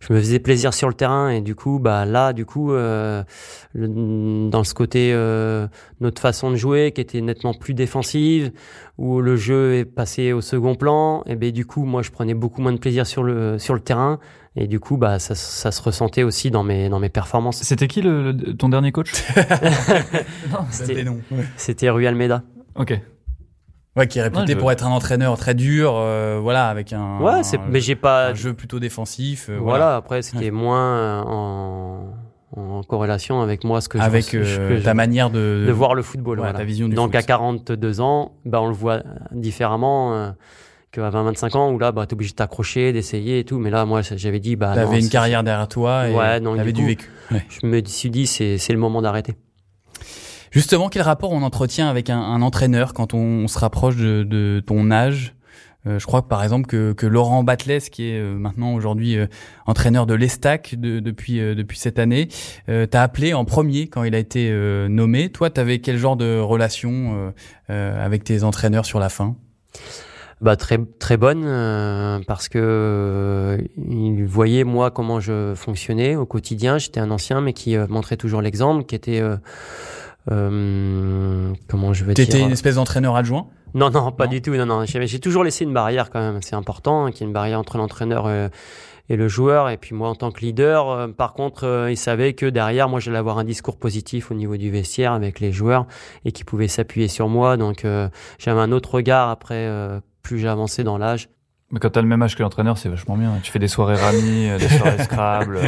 je 0.00 0.12
me 0.12 0.18
faisais 0.18 0.38
plaisir 0.38 0.72
sur 0.72 0.88
le 0.88 0.94
terrain 0.94 1.28
et 1.28 1.42
du 1.42 1.54
coup 1.54 1.78
bah 1.78 2.06
là 2.06 2.32
du 2.32 2.46
coup 2.46 2.72
euh, 2.72 3.22
dans 3.74 4.64
ce 4.64 4.72
côté 4.72 5.12
euh, 5.12 5.66
notre 6.00 6.22
façon 6.22 6.50
de 6.50 6.56
jouer 6.56 6.92
qui 6.92 7.00
était 7.02 7.20
nettement 7.20 7.52
plus 7.52 7.74
défensive 7.74 8.52
où 8.96 9.20
le 9.20 9.36
jeu 9.36 9.74
est 9.74 9.84
passé 9.84 10.32
au 10.32 10.40
second 10.40 10.74
plan 10.74 11.22
et 11.26 11.36
ben 11.36 11.52
du 11.52 11.66
coup 11.66 11.84
moi 11.84 12.00
je 12.00 12.10
prenais 12.10 12.34
beaucoup 12.34 12.62
moins 12.62 12.72
de 12.72 12.78
plaisir 12.78 13.06
sur 13.06 13.22
le 13.22 13.58
sur 13.58 13.74
le 13.74 13.80
terrain 13.80 14.18
et 14.56 14.66
du 14.66 14.80
coup 14.80 14.96
bah 14.96 15.18
ça, 15.18 15.34
ça 15.34 15.70
se 15.70 15.82
ressentait 15.82 16.22
aussi 16.22 16.50
dans 16.50 16.64
mes 16.64 16.88
dans 16.88 16.98
mes 16.98 17.10
performances. 17.10 17.62
C'était 17.62 17.86
qui 17.86 18.00
le, 18.00 18.34
ton 18.56 18.70
dernier 18.70 18.92
coach? 18.92 19.12
C'était 21.56 21.90
Rui 21.90 22.06
Almeida. 22.06 22.42
OK. 22.74 22.98
Ouais, 23.96 24.06
qui 24.06 24.18
est 24.18 24.22
réputé 24.22 24.54
pour 24.54 24.70
être 24.70 24.86
un 24.86 24.90
entraîneur 24.90 25.36
très 25.38 25.54
dur, 25.54 25.94
euh, 25.96 26.38
voilà, 26.40 26.68
avec 26.68 26.92
un. 26.92 27.18
Ouais, 27.20 27.42
c'est, 27.42 27.58
mais 27.68 27.80
j'ai 27.80 27.96
pas. 27.96 28.28
Un 28.28 28.34
jeu 28.34 28.54
plutôt 28.54 28.78
défensif. 28.78 29.48
Euh, 29.48 29.58
voilà. 29.60 29.96
après 29.96 30.22
c'était 30.22 30.50
moins 30.50 31.22
en, 31.22 32.14
en, 32.56 32.82
corrélation 32.82 33.40
avec 33.40 33.64
moi 33.64 33.80
ce 33.80 33.88
que 33.88 33.98
avec 33.98 34.30
je, 34.30 34.60
euh, 34.60 34.80
ta 34.80 34.94
manière 34.94 35.30
de, 35.30 35.64
de 35.66 35.72
voir 35.72 35.94
le 35.94 36.02
football. 36.02 36.40
Ouais, 36.40 36.52
ta 36.52 36.64
vision 36.64 36.88
du 36.88 36.94
Donc 36.94 37.14
à 37.14 37.22
42 37.22 38.00
ans, 38.00 38.32
bah 38.44 38.60
on 38.60 38.68
le 38.68 38.74
voit 38.74 39.02
différemment. 39.32 40.14
Euh, 40.14 40.30
qu'à 40.90 41.10
20-25 41.10 41.56
ans 41.58 41.70
où 41.70 41.78
là 41.78 41.92
bah 41.92 42.06
t'es 42.06 42.14
obligé 42.14 42.30
de 42.30 42.36
t'accrocher 42.36 42.94
d'essayer 42.94 43.40
et 43.40 43.44
tout 43.44 43.58
mais 43.58 43.68
là 43.68 43.84
moi 43.84 44.00
j'avais 44.00 44.40
dit 44.40 44.56
bah 44.56 44.72
t'avais 44.74 44.98
une 44.98 45.10
carrière 45.10 45.44
derrière 45.44 45.68
toi 45.68 46.08
et 46.08 46.14
ouais, 46.14 46.40
non, 46.40 46.56
t'avais 46.56 46.72
du, 46.72 46.80
du 46.80 46.86
vécu 46.86 47.10
je 47.30 47.66
me 47.66 47.84
suis 47.84 48.08
dit 48.08 48.26
c'est 48.26 48.56
c'est 48.56 48.72
le 48.72 48.78
moment 48.78 49.02
d'arrêter 49.02 49.36
Justement, 50.50 50.88
quel 50.88 51.02
rapport 51.02 51.32
on 51.32 51.42
entretient 51.42 51.88
avec 51.88 52.10
un, 52.10 52.20
un 52.20 52.42
entraîneur 52.42 52.94
quand 52.94 53.14
on, 53.14 53.48
se 53.48 53.58
rapproche 53.58 53.96
de, 53.96 54.22
de 54.22 54.62
ton 54.66 54.90
âge? 54.90 55.34
Euh, 55.86 55.98
je 55.98 56.06
crois 56.06 56.26
par 56.26 56.42
exemple 56.42 56.66
que, 56.66 56.92
que 56.92 57.06
Laurent 57.06 57.44
Batles, 57.44 57.80
qui 57.90 58.10
est 58.10 58.18
euh, 58.18 58.34
maintenant 58.34 58.74
aujourd'hui 58.74 59.16
euh, 59.16 59.26
entraîneur 59.66 60.06
de 60.06 60.14
l'Estac 60.14 60.74
de, 60.76 60.98
depuis 60.98 61.38
depuis 61.38 61.78
cette 61.78 61.98
année, 61.98 62.28
t'a 62.66 63.02
appelé 63.02 63.34
en 63.34 63.44
premier 63.44 63.88
quand 63.88 64.02
il 64.02 64.14
a 64.14 64.18
été 64.18 64.50
nommé. 64.88 65.30
Toi, 65.30 65.50
t'avais 65.50 65.78
quel 65.78 65.98
genre 65.98 66.16
de 66.16 66.38
relation 66.38 67.32
avec 67.68 68.24
tes 68.24 68.44
entraîneurs 68.44 68.86
sur 68.86 68.98
la 68.98 69.08
fin? 69.08 69.36
Bah 70.40 70.56
très 70.56 70.78
très 70.98 71.16
bonne 71.16 71.42
parce 72.26 72.48
que 72.48 73.58
il 73.76 74.24
voyait 74.24 74.64
moi 74.64 74.90
comment 74.90 75.20
je 75.20 75.54
fonctionnais 75.54 76.16
au 76.16 76.26
quotidien. 76.26 76.78
J'étais 76.78 77.00
un 77.00 77.10
ancien 77.10 77.40
mais 77.40 77.52
qui 77.52 77.76
montrait 77.88 78.16
toujours 78.16 78.42
l'exemple, 78.42 78.84
qui 78.84 78.94
était 78.94 79.22
euh, 80.30 81.52
comment 81.68 81.92
je 81.92 82.04
vais 82.04 82.14
dire 82.14 82.26
T'étais 82.26 82.40
une 82.40 82.50
espèce 82.50 82.76
d'entraîneur 82.76 83.16
adjoint 83.16 83.48
Non, 83.74 83.90
non, 83.90 84.12
pas 84.12 84.26
du 84.26 84.42
tout. 84.42 84.54
Non, 84.54 84.66
non. 84.66 84.84
J'ai 84.84 85.20
toujours 85.20 85.44
laissé 85.44 85.64
une 85.64 85.72
barrière 85.72 86.10
quand 86.10 86.20
même. 86.20 86.42
C'est 86.42 86.56
important 86.56 87.06
hein, 87.06 87.10
qu'il 87.10 87.22
y 87.22 87.24
ait 87.24 87.26
une 87.28 87.32
barrière 87.32 87.58
entre 87.58 87.78
l'entraîneur 87.78 88.26
euh, 88.26 88.48
et 89.08 89.16
le 89.16 89.28
joueur. 89.28 89.70
Et 89.70 89.76
puis 89.76 89.94
moi, 89.94 90.08
en 90.08 90.14
tant 90.14 90.30
que 90.30 90.40
leader, 90.40 90.90
euh, 90.90 91.08
par 91.08 91.32
contre, 91.32 91.88
il 91.90 91.96
savait 91.96 92.34
que 92.34 92.46
derrière, 92.46 92.88
moi, 92.88 93.00
j'allais 93.00 93.18
avoir 93.18 93.38
un 93.38 93.44
discours 93.44 93.78
positif 93.78 94.30
au 94.30 94.34
niveau 94.34 94.56
du 94.56 94.70
vestiaire 94.70 95.12
avec 95.12 95.40
les 95.40 95.52
joueurs 95.52 95.86
et 96.24 96.32
qui 96.32 96.44
pouvaient 96.44 96.68
s'appuyer 96.68 97.08
sur 97.08 97.28
moi. 97.28 97.56
Donc, 97.56 97.84
euh, 97.84 98.08
j'avais 98.38 98.60
un 98.60 98.72
autre 98.72 98.94
regard 98.94 99.30
après, 99.30 99.68
plus 100.22 100.38
j'ai 100.38 100.48
avancé 100.48 100.84
dans 100.84 100.98
l'âge. 100.98 101.28
Mais 101.70 101.80
quand 101.80 101.90
t'as 101.90 102.00
le 102.00 102.08
même 102.08 102.22
âge 102.22 102.34
que 102.34 102.42
l'entraîneur, 102.42 102.78
c'est 102.78 102.88
vachement 102.88 103.16
bien. 103.16 103.38
Tu 103.42 103.52
fais 103.52 103.58
des 103.58 103.68
soirées 103.68 103.96
Rami, 103.96 104.48
des 104.58 104.68
soirées 104.68 104.98
Scrabble. 105.04 105.60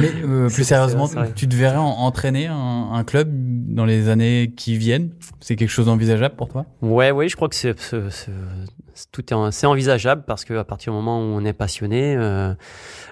Mais 0.00 0.10
plus 0.50 0.64
sérieusement, 0.64 1.08
tu 1.34 1.48
te 1.48 1.54
verrais 1.54 1.76
entraîner 1.78 2.48
un, 2.48 2.90
un, 2.92 3.04
club 3.04 3.28
dans 3.32 3.86
les 3.86 4.08
années 4.08 4.52
qui 4.54 4.76
viennent? 4.76 5.10
C'est 5.40 5.56
quelque 5.56 5.70
chose 5.70 5.86
d'envisageable 5.86 6.36
pour 6.36 6.48
toi? 6.48 6.66
Ouais, 6.82 7.10
oui, 7.10 7.28
je 7.28 7.36
crois 7.36 7.48
que 7.48 7.54
c'est 7.54 7.74
tout 9.12 9.34
est 9.34 9.50
c'est 9.50 9.66
envisageable 9.66 10.24
parce 10.26 10.44
que 10.44 10.54
à 10.54 10.64
partir 10.64 10.92
du 10.92 10.96
moment 10.96 11.18
où 11.18 11.22
on 11.22 11.44
est 11.44 11.52
passionné, 11.52 12.14
euh, 12.16 12.54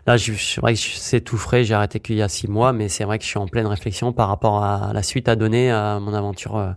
là, 0.06 0.16
c'est 0.18 0.60
vrai 0.60 0.74
que 0.74 0.80
c'est 0.80 1.20
tout 1.20 1.36
frais. 1.36 1.64
J'ai 1.64 1.74
arrêté 1.74 2.00
qu'il 2.00 2.16
y 2.16 2.22
a 2.22 2.28
six 2.28 2.48
mois, 2.48 2.72
mais 2.72 2.88
c'est 2.88 3.04
vrai 3.04 3.18
que 3.18 3.24
je 3.24 3.28
suis 3.28 3.38
en 3.38 3.48
pleine 3.48 3.66
réflexion 3.66 4.12
par 4.12 4.28
rapport 4.28 4.62
à 4.62 4.92
la 4.92 5.02
suite 5.02 5.28
à 5.28 5.36
donner 5.36 5.70
à 5.70 5.98
mon 6.00 6.14
aventure 6.14 6.56
euh, 6.56 6.70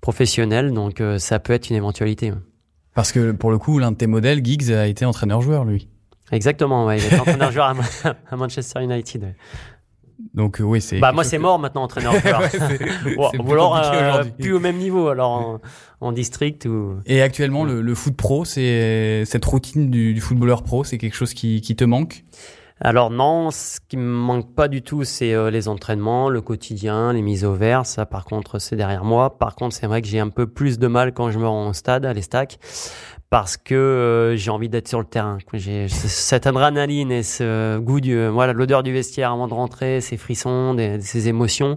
professionnelle. 0.00 0.72
Donc, 0.72 1.00
euh, 1.00 1.18
ça 1.18 1.38
peut 1.38 1.52
être 1.52 1.70
une 1.70 1.76
éventualité. 1.76 2.32
Parce 3.00 3.12
que 3.12 3.32
pour 3.32 3.50
le 3.50 3.56
coup, 3.56 3.78
l'un 3.78 3.92
de 3.92 3.96
tes 3.96 4.06
modèles, 4.06 4.44
Giggs, 4.44 4.70
a 4.72 4.86
été 4.86 5.06
entraîneur-joueur, 5.06 5.64
lui. 5.64 5.88
Exactement, 6.32 6.84
ouais, 6.84 6.98
il 6.98 7.06
était 7.06 7.18
entraîneur-joueur 7.20 7.74
à, 8.30 8.36
Manchester 8.36 8.82
United. 8.82 9.34
Donc 10.34 10.60
euh, 10.60 10.64
oui, 10.64 10.82
c'est. 10.82 10.98
Bah 10.98 11.10
moi 11.12 11.24
c'est 11.24 11.38
mort 11.38 11.58
maintenant 11.58 11.84
entraîneur. 11.84 12.12
ouais, 12.24 13.16
ou 13.16 13.52
alors 13.52 13.78
euh, 13.78 14.24
plus 14.38 14.52
au 14.52 14.60
même 14.60 14.76
niveau 14.76 15.08
alors 15.08 15.60
en, 16.02 16.12
district 16.12 16.66
ou. 16.66 16.96
Et 17.06 17.22
actuellement 17.22 17.64
le, 17.64 17.80
le 17.80 17.94
foot 17.94 18.14
pro, 18.14 18.44
c'est 18.44 19.24
cette 19.24 19.46
routine 19.46 19.90
du, 19.90 20.12
du 20.12 20.20
footballeur 20.20 20.62
pro, 20.62 20.84
c'est 20.84 20.98
quelque 20.98 21.16
chose 21.16 21.32
qui, 21.32 21.62
qui 21.62 21.76
te 21.76 21.84
manque? 21.84 22.24
Alors 22.82 23.10
non, 23.10 23.50
ce 23.50 23.78
qui 23.88 23.98
me 23.98 24.02
manque 24.02 24.54
pas 24.54 24.66
du 24.66 24.80
tout, 24.80 25.04
c'est 25.04 25.34
euh, 25.34 25.50
les 25.50 25.68
entraînements, 25.68 26.30
le 26.30 26.40
quotidien, 26.40 27.12
les 27.12 27.20
mises 27.20 27.44
au 27.44 27.52
vert. 27.52 27.84
Ça, 27.84 28.06
par 28.06 28.24
contre, 28.24 28.58
c'est 28.58 28.74
derrière 28.74 29.04
moi. 29.04 29.38
Par 29.38 29.54
contre, 29.54 29.74
c'est 29.76 29.86
vrai 29.86 30.00
que 30.00 30.08
j'ai 30.08 30.18
un 30.18 30.30
peu 30.30 30.46
plus 30.46 30.78
de 30.78 30.86
mal 30.86 31.12
quand 31.12 31.30
je 31.30 31.38
me 31.38 31.46
rends 31.46 31.68
au 31.68 31.72
stade, 31.74 32.06
à 32.06 32.14
l'estac, 32.14 32.58
parce 33.28 33.58
que 33.58 33.74
euh, 33.74 34.36
j'ai 34.36 34.50
envie 34.50 34.70
d'être 34.70 34.88
sur 34.88 34.98
le 34.98 35.04
terrain. 35.04 35.36
Cette 35.88 36.46
adrénaline 36.46 37.12
et 37.12 37.22
ce 37.22 37.78
goût 37.78 38.00
du, 38.00 38.26
voilà, 38.28 38.54
l'odeur 38.54 38.82
du 38.82 38.94
vestiaire 38.94 39.30
avant 39.32 39.46
de 39.46 39.54
rentrer, 39.54 40.00
ces 40.00 40.16
frissons, 40.16 40.74
ces 41.00 41.28
émotions, 41.28 41.76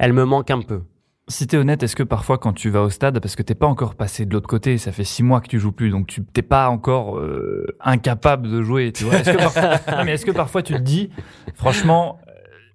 elles 0.00 0.12
me 0.12 0.24
manquent 0.24 0.50
un 0.50 0.62
peu. 0.62 0.82
Si 1.32 1.46
t'es 1.46 1.56
honnête, 1.56 1.82
est-ce 1.82 1.96
que 1.96 2.02
parfois 2.02 2.36
quand 2.36 2.52
tu 2.52 2.68
vas 2.68 2.82
au 2.82 2.90
stade, 2.90 3.18
parce 3.18 3.36
que 3.36 3.42
t'es 3.42 3.54
pas 3.54 3.66
encore 3.66 3.94
passé 3.94 4.26
de 4.26 4.34
l'autre 4.34 4.48
côté, 4.48 4.76
ça 4.76 4.92
fait 4.92 5.02
six 5.02 5.22
mois 5.22 5.40
que 5.40 5.48
tu 5.48 5.58
joues 5.58 5.72
plus, 5.72 5.88
donc 5.88 6.06
tu 6.06 6.22
t'es 6.22 6.42
pas 6.42 6.68
encore 6.68 7.16
euh, 7.16 7.66
incapable 7.80 8.50
de 8.50 8.60
jouer, 8.60 8.92
tu 8.92 9.04
vois 9.04 9.14
Est-ce 9.14 9.30
que, 9.30 9.38
parfois... 9.38 9.80
mais 10.04 10.12
est-ce 10.12 10.26
que 10.26 10.30
parfois 10.30 10.62
tu 10.62 10.74
te 10.74 10.78
dis, 10.78 11.08
franchement, 11.54 12.18
euh, 12.28 12.32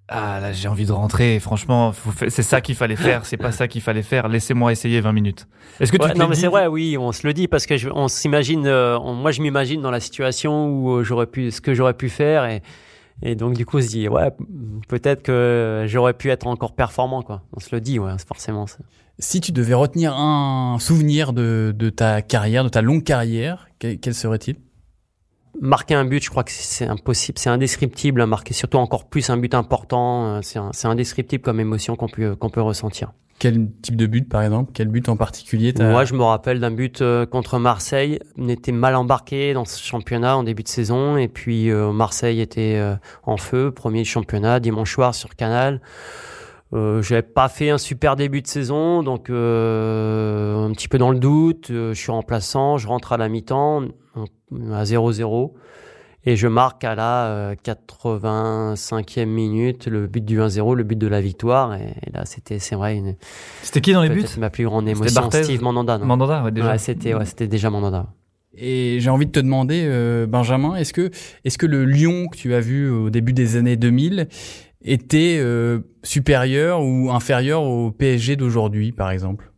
ah 0.07 0.39
là 0.39 0.53
j'ai 0.53 0.67
envie 0.67 0.87
de 0.87 0.91
rentrer, 0.91 1.39
franchement, 1.39 1.93
c'est 2.29 2.41
ça 2.41 2.59
qu'il 2.59 2.73
fallait 2.73 2.95
faire, 2.95 3.27
c'est 3.27 3.37
pas 3.37 3.51
ça 3.51 3.67
qu'il 3.67 3.81
fallait 3.81 4.01
faire, 4.01 4.27
laissez-moi 4.27 4.71
essayer 4.71 5.01
20 5.01 5.11
minutes. 5.11 5.47
Est-ce 5.79 5.91
que 5.91 5.97
tu 5.97 6.17
Non 6.17 6.27
mais 6.27 6.33
c'est 6.33 6.47
vrai, 6.47 6.65
oui, 6.65 6.97
on 6.97 7.11
se 7.11 7.27
le 7.27 7.33
dit 7.33 7.47
parce 7.47 7.67
que 7.67 7.77
je, 7.77 7.89
on 7.93 8.07
s'imagine, 8.07 8.65
euh, 8.65 8.99
moi 8.99 9.29
je 9.29 9.43
m'imagine 9.43 9.83
dans 9.83 9.91
la 9.91 9.99
situation 9.99 10.67
où 10.67 11.03
j'aurais 11.03 11.27
pu, 11.27 11.51
ce 11.51 11.61
que 11.61 11.75
j'aurais 11.75 11.93
pu 11.93 12.09
faire 12.09 12.45
et 12.45 12.63
et 13.21 13.35
donc, 13.35 13.53
du 13.53 13.65
coup, 13.65 13.77
on 13.77 13.81
se 13.81 13.87
dit, 13.87 14.07
ouais, 14.07 14.31
peut-être 14.87 15.23
que 15.23 15.85
j'aurais 15.87 16.13
pu 16.13 16.29
être 16.29 16.45
encore 16.45 16.75
performant, 16.75 17.23
quoi. 17.23 17.43
On 17.55 17.59
se 17.59 17.73
le 17.73 17.81
dit, 17.81 17.97
ouais, 17.97 18.11
forcément. 18.25 18.65
Si 19.17 19.41
tu 19.41 19.51
devais 19.51 19.73
retenir 19.73 20.15
un 20.15 20.77
souvenir 20.79 21.33
de, 21.33 21.73
de 21.75 21.89
ta 21.89 22.21
carrière, 22.21 22.63
de 22.63 22.69
ta 22.69 22.81
longue 22.81 23.03
carrière, 23.03 23.67
quel, 23.79 24.13
serait-il? 24.13 24.57
Marquer 25.59 25.95
un 25.95 26.05
but, 26.05 26.23
je 26.23 26.29
crois 26.29 26.43
que 26.43 26.51
c'est 26.51 26.85
impossible, 26.85 27.39
c'est 27.39 27.49
indescriptible. 27.49 28.23
Marquer 28.27 28.53
surtout 28.53 28.77
encore 28.77 29.05
plus 29.05 29.31
un 29.31 29.37
but 29.37 29.55
important, 29.55 30.37
euh, 30.37 30.69
c'est 30.71 30.87
indescriptible 30.87 31.43
comme 31.43 31.59
émotion 31.59 31.95
qu'on 31.95 32.07
peut, 32.07 32.35
qu'on 32.35 32.51
peut 32.51 32.61
ressentir. 32.61 33.13
Quel 33.39 33.69
type 33.83 33.95
de 33.95 34.07
but, 34.07 34.27
par 34.27 34.41
exemple? 34.41 34.71
Quel 34.73 34.87
but 34.87 35.09
en 35.09 35.15
particulier 35.15 35.71
Moi, 35.79 36.05
je 36.05 36.15
me 36.15 36.23
rappelle 36.23 36.59
d'un 36.59 36.71
but 36.71 37.01
euh, 37.01 37.27
contre 37.27 37.59
Marseille. 37.59 38.19
On 38.35 38.49
était 38.49 38.71
mal 38.71 38.95
embarqué 38.95 39.53
dans 39.53 39.65
ce 39.65 39.79
championnat 39.83 40.37
en 40.37 40.43
début 40.43 40.63
de 40.63 40.67
saison. 40.67 41.17
Et 41.17 41.27
puis, 41.27 41.69
euh, 41.69 41.91
Marseille 41.91 42.41
était 42.41 42.77
euh, 42.77 42.95
en 43.23 43.37
feu, 43.37 43.71
premier 43.71 44.03
championnat, 44.05 44.59
dimanche 44.59 44.91
soir 44.91 45.13
sur 45.13 45.35
Canal. 45.35 45.81
Euh, 46.73 47.03
j'avais 47.03 47.21
pas 47.21 47.47
fait 47.47 47.69
un 47.69 47.77
super 47.77 48.15
début 48.15 48.41
de 48.41 48.47
saison, 48.47 49.03
donc 49.03 49.29
un 49.29 50.71
petit 50.73 50.87
peu 50.87 50.97
dans 50.97 51.11
le 51.11 51.19
doute. 51.19 51.67
je 51.69 51.93
suis 51.93 52.11
remplaçant, 52.11 52.77
je 52.77 52.87
rentre 52.87 53.13
à 53.13 53.17
la 53.17 53.29
mi-temps 53.29 53.83
à 54.73 54.83
0-0. 54.83 55.53
Et 56.27 56.35
je 56.35 56.49
marque 56.49 56.83
à 56.83 56.93
la 56.93 57.55
85e 57.55 59.19
euh, 59.21 59.25
minute 59.25 59.87
le 59.87 60.07
but 60.07 60.25
du 60.25 60.41
1-0, 60.41 60.75
le 60.75 60.83
but 60.83 60.97
de 60.97 61.07
la 61.07 61.21
victoire. 61.21 61.75
Et, 61.75 61.93
là, 62.13 62.25
c'était, 62.25 62.59
c'est 62.59 62.75
vrai, 62.75 62.97
une... 62.97 63.15
C'était 63.63 63.79
qui 63.79 63.93
dans 63.93 64.03
les 64.03 64.09
buts 64.09 64.25
Ma 64.37 64.49
plus 64.49 64.65
grande 64.65 64.89
émotion, 64.89 65.31
Steve 65.31 65.61
Mandanda. 65.61 65.97
Mandanda, 65.99 66.43
ouais, 66.43 66.51
déjà. 66.51 66.71
Ouais, 66.71 66.77
c'était, 66.79 67.13
ouais, 67.13 67.23
c'était 67.23 67.47
déjà 67.47 67.69
Mandanda. 67.69 68.07
Et 68.57 68.97
j'ai 68.99 69.09
envie 69.09 69.25
de 69.25 69.31
te 69.31 69.39
demander, 69.39 69.85
euh, 69.85 70.27
Benjamin, 70.27 70.75
est-ce 70.75 70.91
que, 70.91 71.11
est-ce 71.45 71.57
que 71.57 71.65
le 71.65 71.85
Lyon 71.85 72.27
que 72.27 72.35
tu 72.35 72.53
as 72.53 72.59
vu 72.59 72.89
au 72.89 73.09
début 73.09 73.31
des 73.31 73.55
années 73.55 73.77
2000 73.77 74.27
était 74.83 75.37
euh, 75.39 75.79
supérieur 76.03 76.83
ou 76.83 77.09
inférieur 77.09 77.63
au 77.63 77.89
PSG 77.91 78.35
d'aujourd'hui, 78.35 78.91
par 78.91 79.11
exemple? 79.11 79.53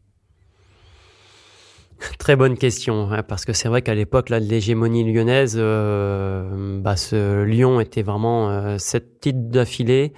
Très 2.19 2.35
bonne 2.35 2.57
question, 2.57 3.11
hein, 3.11 3.23
parce 3.23 3.45
que 3.45 3.53
c'est 3.53 3.67
vrai 3.67 3.81
qu'à 3.81 3.95
l'époque, 3.95 4.29
l'hégémonie 4.29 5.11
lyonnaise, 5.11 5.55
euh, 5.57 6.79
bah, 6.81 6.95
ce 6.95 7.43
Lyon 7.43 7.79
était 7.79 8.03
vraiment 8.03 8.49
euh, 8.49 8.77
sept 8.77 9.19
titres 9.21 9.49
d'affilée. 9.49 10.13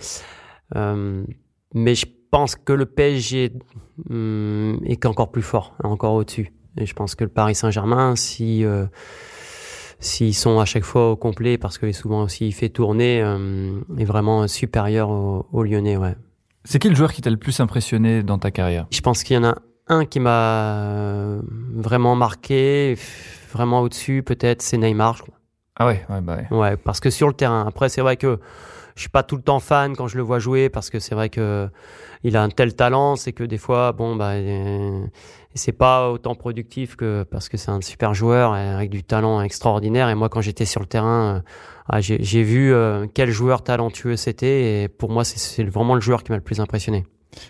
Euh, 0.76 1.24
mais 1.74 1.96
je 1.96 2.06
pense 2.30 2.56
que 2.56 2.74
le 2.74 2.86
PSG 2.86 3.54
hum, 4.10 4.80
est 4.86 5.06
encore 5.06 5.32
plus 5.32 5.42
fort, 5.42 5.76
encore 5.84 6.14
au-dessus. 6.14 6.54
Et 6.78 6.86
je 6.86 6.94
pense 6.94 7.16
que 7.16 7.24
le 7.24 7.30
Paris 7.30 7.56
Saint-Germain, 7.56 8.16
si 8.16 8.64
euh, 8.64 8.86
s'ils 10.00 10.36
sont 10.36 10.60
à 10.60 10.66
chaque 10.66 10.86
fois 10.86 11.12
au 11.12 11.16
complet, 11.16 11.58
parce 11.58 11.78
que 11.78 11.92
souvent 11.92 12.24
aussi 12.24 12.48
il 12.48 12.54
fait 12.54 12.70
tourner, 12.70 13.22
euh, 13.22 13.80
est 13.98 14.06
vraiment 14.06 14.48
supérieur 14.48 15.10
aux 15.10 15.64
Lyonnais. 15.64 15.98
Ouais. 15.98 16.16
C'est 16.64 16.80
qui 16.80 16.90
le 16.90 16.96
joueur 16.96 17.12
qui 17.12 17.22
t'a 17.22 17.30
le 17.30 17.38
plus 17.38 17.60
impressionné 17.60 18.24
dans 18.24 18.38
ta 18.38 18.52
carrière? 18.52 18.88
Je 18.92 19.02
pense 19.02 19.24
qu'il 19.24 19.36
y 19.36 19.40
en 19.40 19.44
a 19.44 19.58
un 19.88 20.06
qui 20.06 20.20
m'a 20.20 20.76
euh, 20.76 21.42
vraiment 21.74 22.16
marqué, 22.16 22.98
vraiment 23.52 23.82
au-dessus, 23.82 24.24
peut-être, 24.24 24.62
c'est 24.62 24.78
Neymar, 24.78 25.18
je 25.18 25.22
crois. 25.24 25.36
Ah 25.78 25.88
ouais, 25.88 26.06
ouais, 26.10 26.22
bah 26.22 26.38
ouais. 26.38 26.58
Ouais, 26.58 26.78
parce 26.78 27.00
que 27.00 27.10
sur 27.10 27.28
le 27.28 27.34
terrain, 27.34 27.66
après, 27.68 27.90
c'est 27.90 28.02
vrai 28.02 28.18
que 28.18 28.40
je 28.96 29.02
suis 29.02 29.10
pas 29.10 29.24
tout 29.24 29.36
le 29.36 29.42
temps 29.42 29.60
fan 29.60 29.96
quand 29.96 30.08
je 30.08 30.18
le 30.18 30.24
vois 30.24 30.40
jouer, 30.40 30.70
parce 30.70 30.90
que 30.90 31.00
c'est 31.00 31.16
vrai 31.16 31.30
que 31.30 31.70
il 32.24 32.38
a 32.38 32.44
un 32.44 32.50
tel 32.50 32.76
talent, 32.76 33.16
c'est 33.16 33.34
que 33.34 33.44
des 33.44 33.58
fois, 33.58 33.94
bon, 33.94 34.16
bah, 34.16 34.34
c'est 35.56 35.72
pas 35.72 36.12
autant 36.12 36.36
productif 36.36 36.96
que 36.96 37.24
parce 37.24 37.50
que 37.50 37.58
c'est 37.58 37.72
un 37.72 37.82
super 37.82 38.14
joueur 38.14 38.54
avec 38.54 38.90
du 38.90 39.04
talent 39.04 39.42
extraordinaire. 39.42 40.10
Et 40.10 40.16
moi, 40.16 40.30
quand 40.30 40.42
j'étais 40.42 40.66
sur 40.66 40.82
le 40.82 40.88
terrain, 40.88 41.38
euh, 41.38 41.42
ah, 41.90 42.02
j'ai 42.02 42.44
vu 42.44 42.74
euh, 42.74 43.08
quel 43.14 43.32
joueur 43.32 43.64
talentueux 43.64 44.16
c'était. 44.16 44.84
Et 44.84 44.88
pour 44.88 45.10
moi, 45.10 45.24
c'est 45.26 45.64
vraiment 45.64 45.96
le 45.96 46.02
joueur 46.02 46.24
qui 46.24 46.32
m'a 46.32 46.38
le 46.38 46.44
plus 46.44 46.60
impressionné. 46.60 47.06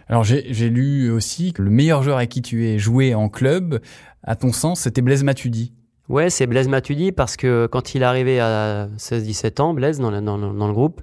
Alors 0.08 0.24
j'ai 0.24 0.70
lu 0.70 1.10
aussi 1.10 1.54
que 1.54 1.62
le 1.62 1.70
meilleur 1.70 2.04
joueur 2.04 2.17
à 2.17 2.26
qui 2.26 2.41
tu 2.41 2.67
es 2.67 2.78
joué 2.78 3.15
en 3.15 3.30
club, 3.30 3.80
à 4.24 4.36
ton 4.36 4.52
sens, 4.52 4.82
c'était 4.82 5.02
Blaise 5.02 5.24
Matuidi. 5.24 5.74
Ouais, 6.10 6.30
c'est 6.30 6.46
Blaise 6.46 6.67
Matuidi 6.67 7.12
parce 7.12 7.38
que 7.38 7.67
quand 7.67 7.96
il 7.96 8.02
est 8.02 8.06
arrivé 8.06 8.39
à 8.39 8.89
16-17 8.98 9.62
ans, 9.62 9.74
Blaise 9.74 10.00
dans, 10.00 10.12
dans, 10.22 10.67
le 10.67 10.74
groupe, 10.74 11.02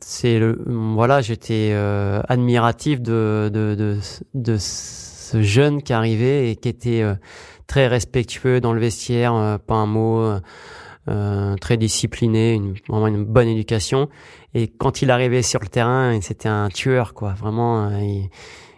c'est 0.00 0.40
voilà, 0.66 1.20
j'étais 1.20 1.70
euh, 1.72 2.20
admiratif 2.28 3.00
de, 3.00 3.50
de, 3.52 3.98
de, 4.34 4.56
ce 4.58 5.42
jeune 5.42 5.82
qui 5.82 5.92
arrivait 5.92 6.50
et 6.50 6.56
qui 6.56 6.68
était 6.68 7.02
euh, 7.02 7.14
très 7.66 7.86
respectueux 7.86 8.60
dans 8.60 8.72
le 8.72 8.80
vestiaire, 8.80 9.34
euh, 9.34 9.58
pas 9.58 9.76
un 9.76 9.86
mot. 9.86 10.40
Euh, 11.08 11.56
très 11.56 11.78
discipliné, 11.78 12.52
une, 12.52 12.74
vraiment 12.86 13.06
une 13.06 13.24
bonne 13.24 13.48
éducation. 13.48 14.08
Et 14.52 14.68
quand 14.68 15.00
il 15.00 15.10
arrivait 15.10 15.42
sur 15.42 15.60
le 15.60 15.68
terrain, 15.68 16.18
c'était 16.20 16.48
un 16.48 16.68
tueur, 16.68 17.14
quoi. 17.14 17.32
Vraiment, 17.32 17.88
euh, 17.88 17.98
il, 18.00 18.28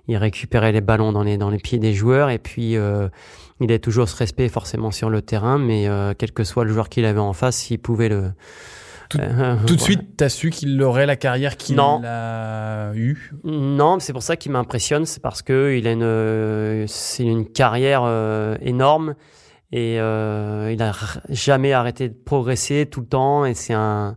il, 0.06 0.16
récupérait 0.16 0.70
les 0.70 0.80
ballons 0.80 1.12
dans 1.12 1.24
les 1.24 1.38
dans 1.38 1.50
les 1.50 1.58
pieds 1.58 1.78
des 1.78 1.92
joueurs. 1.92 2.30
Et 2.30 2.38
puis, 2.38 2.76
euh, 2.76 3.08
il 3.58 3.70
avait 3.70 3.80
toujours 3.80 4.08
ce 4.08 4.16
respect 4.16 4.48
forcément 4.48 4.92
sur 4.92 5.10
le 5.10 5.22
terrain, 5.22 5.58
mais 5.58 5.88
quel 6.18 6.32
que 6.32 6.44
soit 6.44 6.64
le 6.64 6.72
joueur 6.72 6.88
qu'il 6.88 7.04
avait 7.04 7.18
en 7.20 7.32
face, 7.32 7.70
il 7.70 7.78
pouvait 7.78 8.08
le 8.08 8.30
tout, 9.08 9.18
tout 9.66 9.74
de 9.74 9.80
suite, 9.80 10.16
t'as 10.16 10.28
su 10.28 10.50
qu'il 10.50 10.80
aurait 10.80 11.04
la 11.04 11.16
carrière 11.16 11.56
qu'il 11.56 11.80
a 11.80 12.92
eu 12.94 13.32
Non, 13.42 13.98
c'est 13.98 14.12
pour 14.12 14.22
ça 14.22 14.36
qu'il 14.36 14.52
m'impressionne, 14.52 15.04
c'est 15.04 15.20
parce 15.20 15.42
que 15.42 15.74
il 15.76 15.88
a 15.88 15.92
une, 15.92 16.86
c'est 16.86 17.24
une 17.24 17.44
carrière 17.44 18.04
énorme 18.62 19.16
et 19.72 20.00
euh, 20.00 20.72
il 20.72 20.82
a 20.82 20.92
jamais 21.28 21.72
arrêté 21.72 22.08
de 22.08 22.14
progresser 22.14 22.86
tout 22.86 23.00
le 23.00 23.06
temps 23.06 23.44
et 23.44 23.54
c'est 23.54 23.74
un 23.74 24.16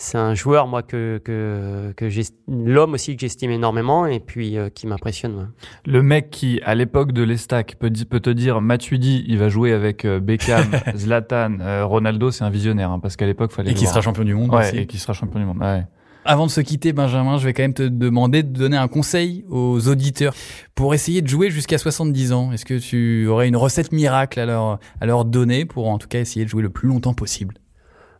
c'est 0.00 0.16
un 0.16 0.34
joueur 0.34 0.66
moi 0.66 0.82
que 0.82 1.20
que, 1.22 1.92
que 1.96 2.08
l'homme 2.48 2.94
aussi 2.94 3.14
que 3.14 3.20
j'estime 3.20 3.50
énormément 3.50 4.06
et 4.06 4.18
puis 4.18 4.56
euh, 4.56 4.70
qui 4.70 4.86
m'impressionne. 4.86 5.50
Le 5.84 6.02
mec 6.02 6.30
qui 6.30 6.60
à 6.64 6.74
l'époque 6.74 7.12
de 7.12 7.22
l'Estac 7.22 7.76
peut, 7.78 7.92
peut 8.08 8.20
te 8.20 8.30
dire 8.30 8.62
Matuidi 8.62 9.24
il 9.28 9.38
va 9.38 9.50
jouer 9.50 9.72
avec 9.72 10.06
euh, 10.06 10.18
Beckham, 10.18 10.70
Zlatan, 10.96 11.58
euh, 11.60 11.84
Ronaldo, 11.84 12.30
c'est 12.30 12.44
un 12.44 12.50
visionnaire 12.50 12.90
hein, 12.90 12.98
parce 12.98 13.16
qu'à 13.16 13.26
l'époque 13.26 13.52
fallait 13.52 13.72
et 13.72 13.74
qui 13.74 13.86
sera 13.86 14.00
champion 14.00 14.24
du 14.24 14.34
monde 14.34 14.52
ouais, 14.54 14.74
et 14.74 14.86
qui 14.86 14.98
sera 14.98 15.12
champion 15.12 15.38
du 15.38 15.46
monde. 15.46 15.58
Ouais. 15.58 15.84
Avant 16.24 16.46
de 16.46 16.50
se 16.50 16.60
quitter, 16.60 16.92
Benjamin, 16.92 17.38
je 17.38 17.46
vais 17.46 17.54
quand 17.54 17.62
même 17.62 17.74
te 17.74 17.82
demander 17.82 18.42
de 18.42 18.52
donner 18.56 18.76
un 18.76 18.88
conseil 18.88 19.44
aux 19.48 19.88
auditeurs 19.88 20.34
pour 20.74 20.92
essayer 20.92 21.22
de 21.22 21.28
jouer 21.28 21.50
jusqu'à 21.50 21.78
70 21.78 22.32
ans. 22.32 22.52
Est-ce 22.52 22.66
que 22.66 22.78
tu 22.78 23.26
aurais 23.26 23.48
une 23.48 23.56
recette 23.56 23.90
miracle 23.90 24.38
à 24.38 24.44
leur, 24.44 24.78
à 25.00 25.06
leur 25.06 25.24
donner 25.24 25.64
pour 25.64 25.88
en 25.88 25.98
tout 25.98 26.08
cas 26.08 26.20
essayer 26.20 26.44
de 26.44 26.50
jouer 26.50 26.62
le 26.62 26.68
plus 26.68 26.88
longtemps 26.88 27.14
possible? 27.14 27.54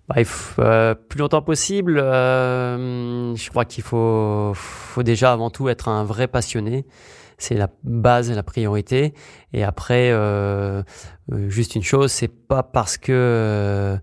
Bref, 0.08 0.56
euh, 0.58 0.94
plus 0.94 1.20
longtemps 1.20 1.42
possible, 1.42 1.98
euh, 1.98 3.36
je 3.36 3.50
crois 3.50 3.64
qu'il 3.64 3.84
faut, 3.84 4.52
faut 4.54 5.02
déjà 5.02 5.32
avant 5.32 5.50
tout 5.50 5.68
être 5.68 5.88
un 5.88 6.02
vrai 6.02 6.26
passionné. 6.26 6.86
C'est 7.36 7.54
la 7.54 7.68
base 7.84 8.30
la 8.30 8.42
priorité. 8.42 9.14
Et 9.52 9.62
après, 9.62 10.10
euh, 10.10 10.82
juste 11.48 11.74
une 11.74 11.82
chose, 11.82 12.10
c'est 12.10 12.28
pas 12.28 12.62
parce 12.62 12.98
que 12.98 13.98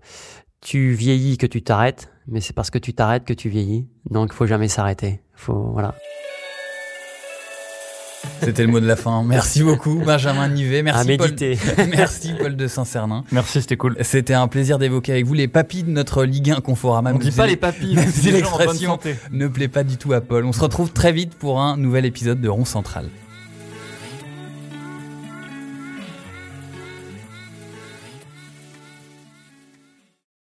tu 0.60 0.92
vieillis 0.92 1.36
que 1.36 1.46
tu 1.46 1.62
t'arrêtes 1.62 2.10
mais 2.28 2.40
c'est 2.40 2.52
parce 2.52 2.70
que 2.70 2.78
tu 2.78 2.94
t'arrêtes 2.94 3.24
que 3.24 3.32
tu 3.32 3.48
vieillis. 3.48 3.86
Donc, 4.10 4.30
il 4.32 4.36
faut 4.36 4.46
jamais 4.46 4.68
s'arrêter. 4.68 5.20
Faut, 5.34 5.70
voilà. 5.72 5.94
C'était 8.40 8.62
le 8.62 8.68
mot 8.68 8.80
de 8.80 8.86
la 8.86 8.96
fin. 8.96 9.22
Merci 9.22 9.62
beaucoup, 9.62 10.02
Benjamin 10.06 10.48
Nivet. 10.48 10.82
Merci, 10.82 11.00
à 11.00 11.04
méditer. 11.04 11.56
Paul. 11.56 11.86
Merci, 11.96 12.34
Paul 12.38 12.56
de 12.56 12.66
Saint-Cernin. 12.66 13.24
Merci, 13.32 13.60
c'était 13.60 13.76
cool. 13.76 13.96
C'était 14.02 14.34
un 14.34 14.48
plaisir 14.48 14.78
d'évoquer 14.78 15.12
avec 15.12 15.26
vous 15.26 15.34
les 15.34 15.48
papilles 15.48 15.84
de 15.84 15.90
notre 15.90 16.24
Ligue 16.24 16.50
1 16.50 16.60
Conforama. 16.60 17.12
On 17.14 17.18
dit 17.18 17.30
pas 17.30 17.46
les 17.46 17.56
papilles, 17.56 17.94
même 17.94 18.10
si 18.10 18.30
l'expression 18.30 18.98
ne 19.30 19.46
plaît 19.46 19.68
pas 19.68 19.84
du 19.84 19.96
tout 19.96 20.12
à 20.12 20.20
Paul. 20.20 20.44
On 20.44 20.52
se 20.52 20.60
retrouve 20.60 20.92
très 20.92 21.12
vite 21.12 21.34
pour 21.34 21.60
un 21.60 21.76
nouvel 21.76 22.04
épisode 22.04 22.40
de 22.40 22.48
Rond 22.48 22.64
Central. 22.64 23.08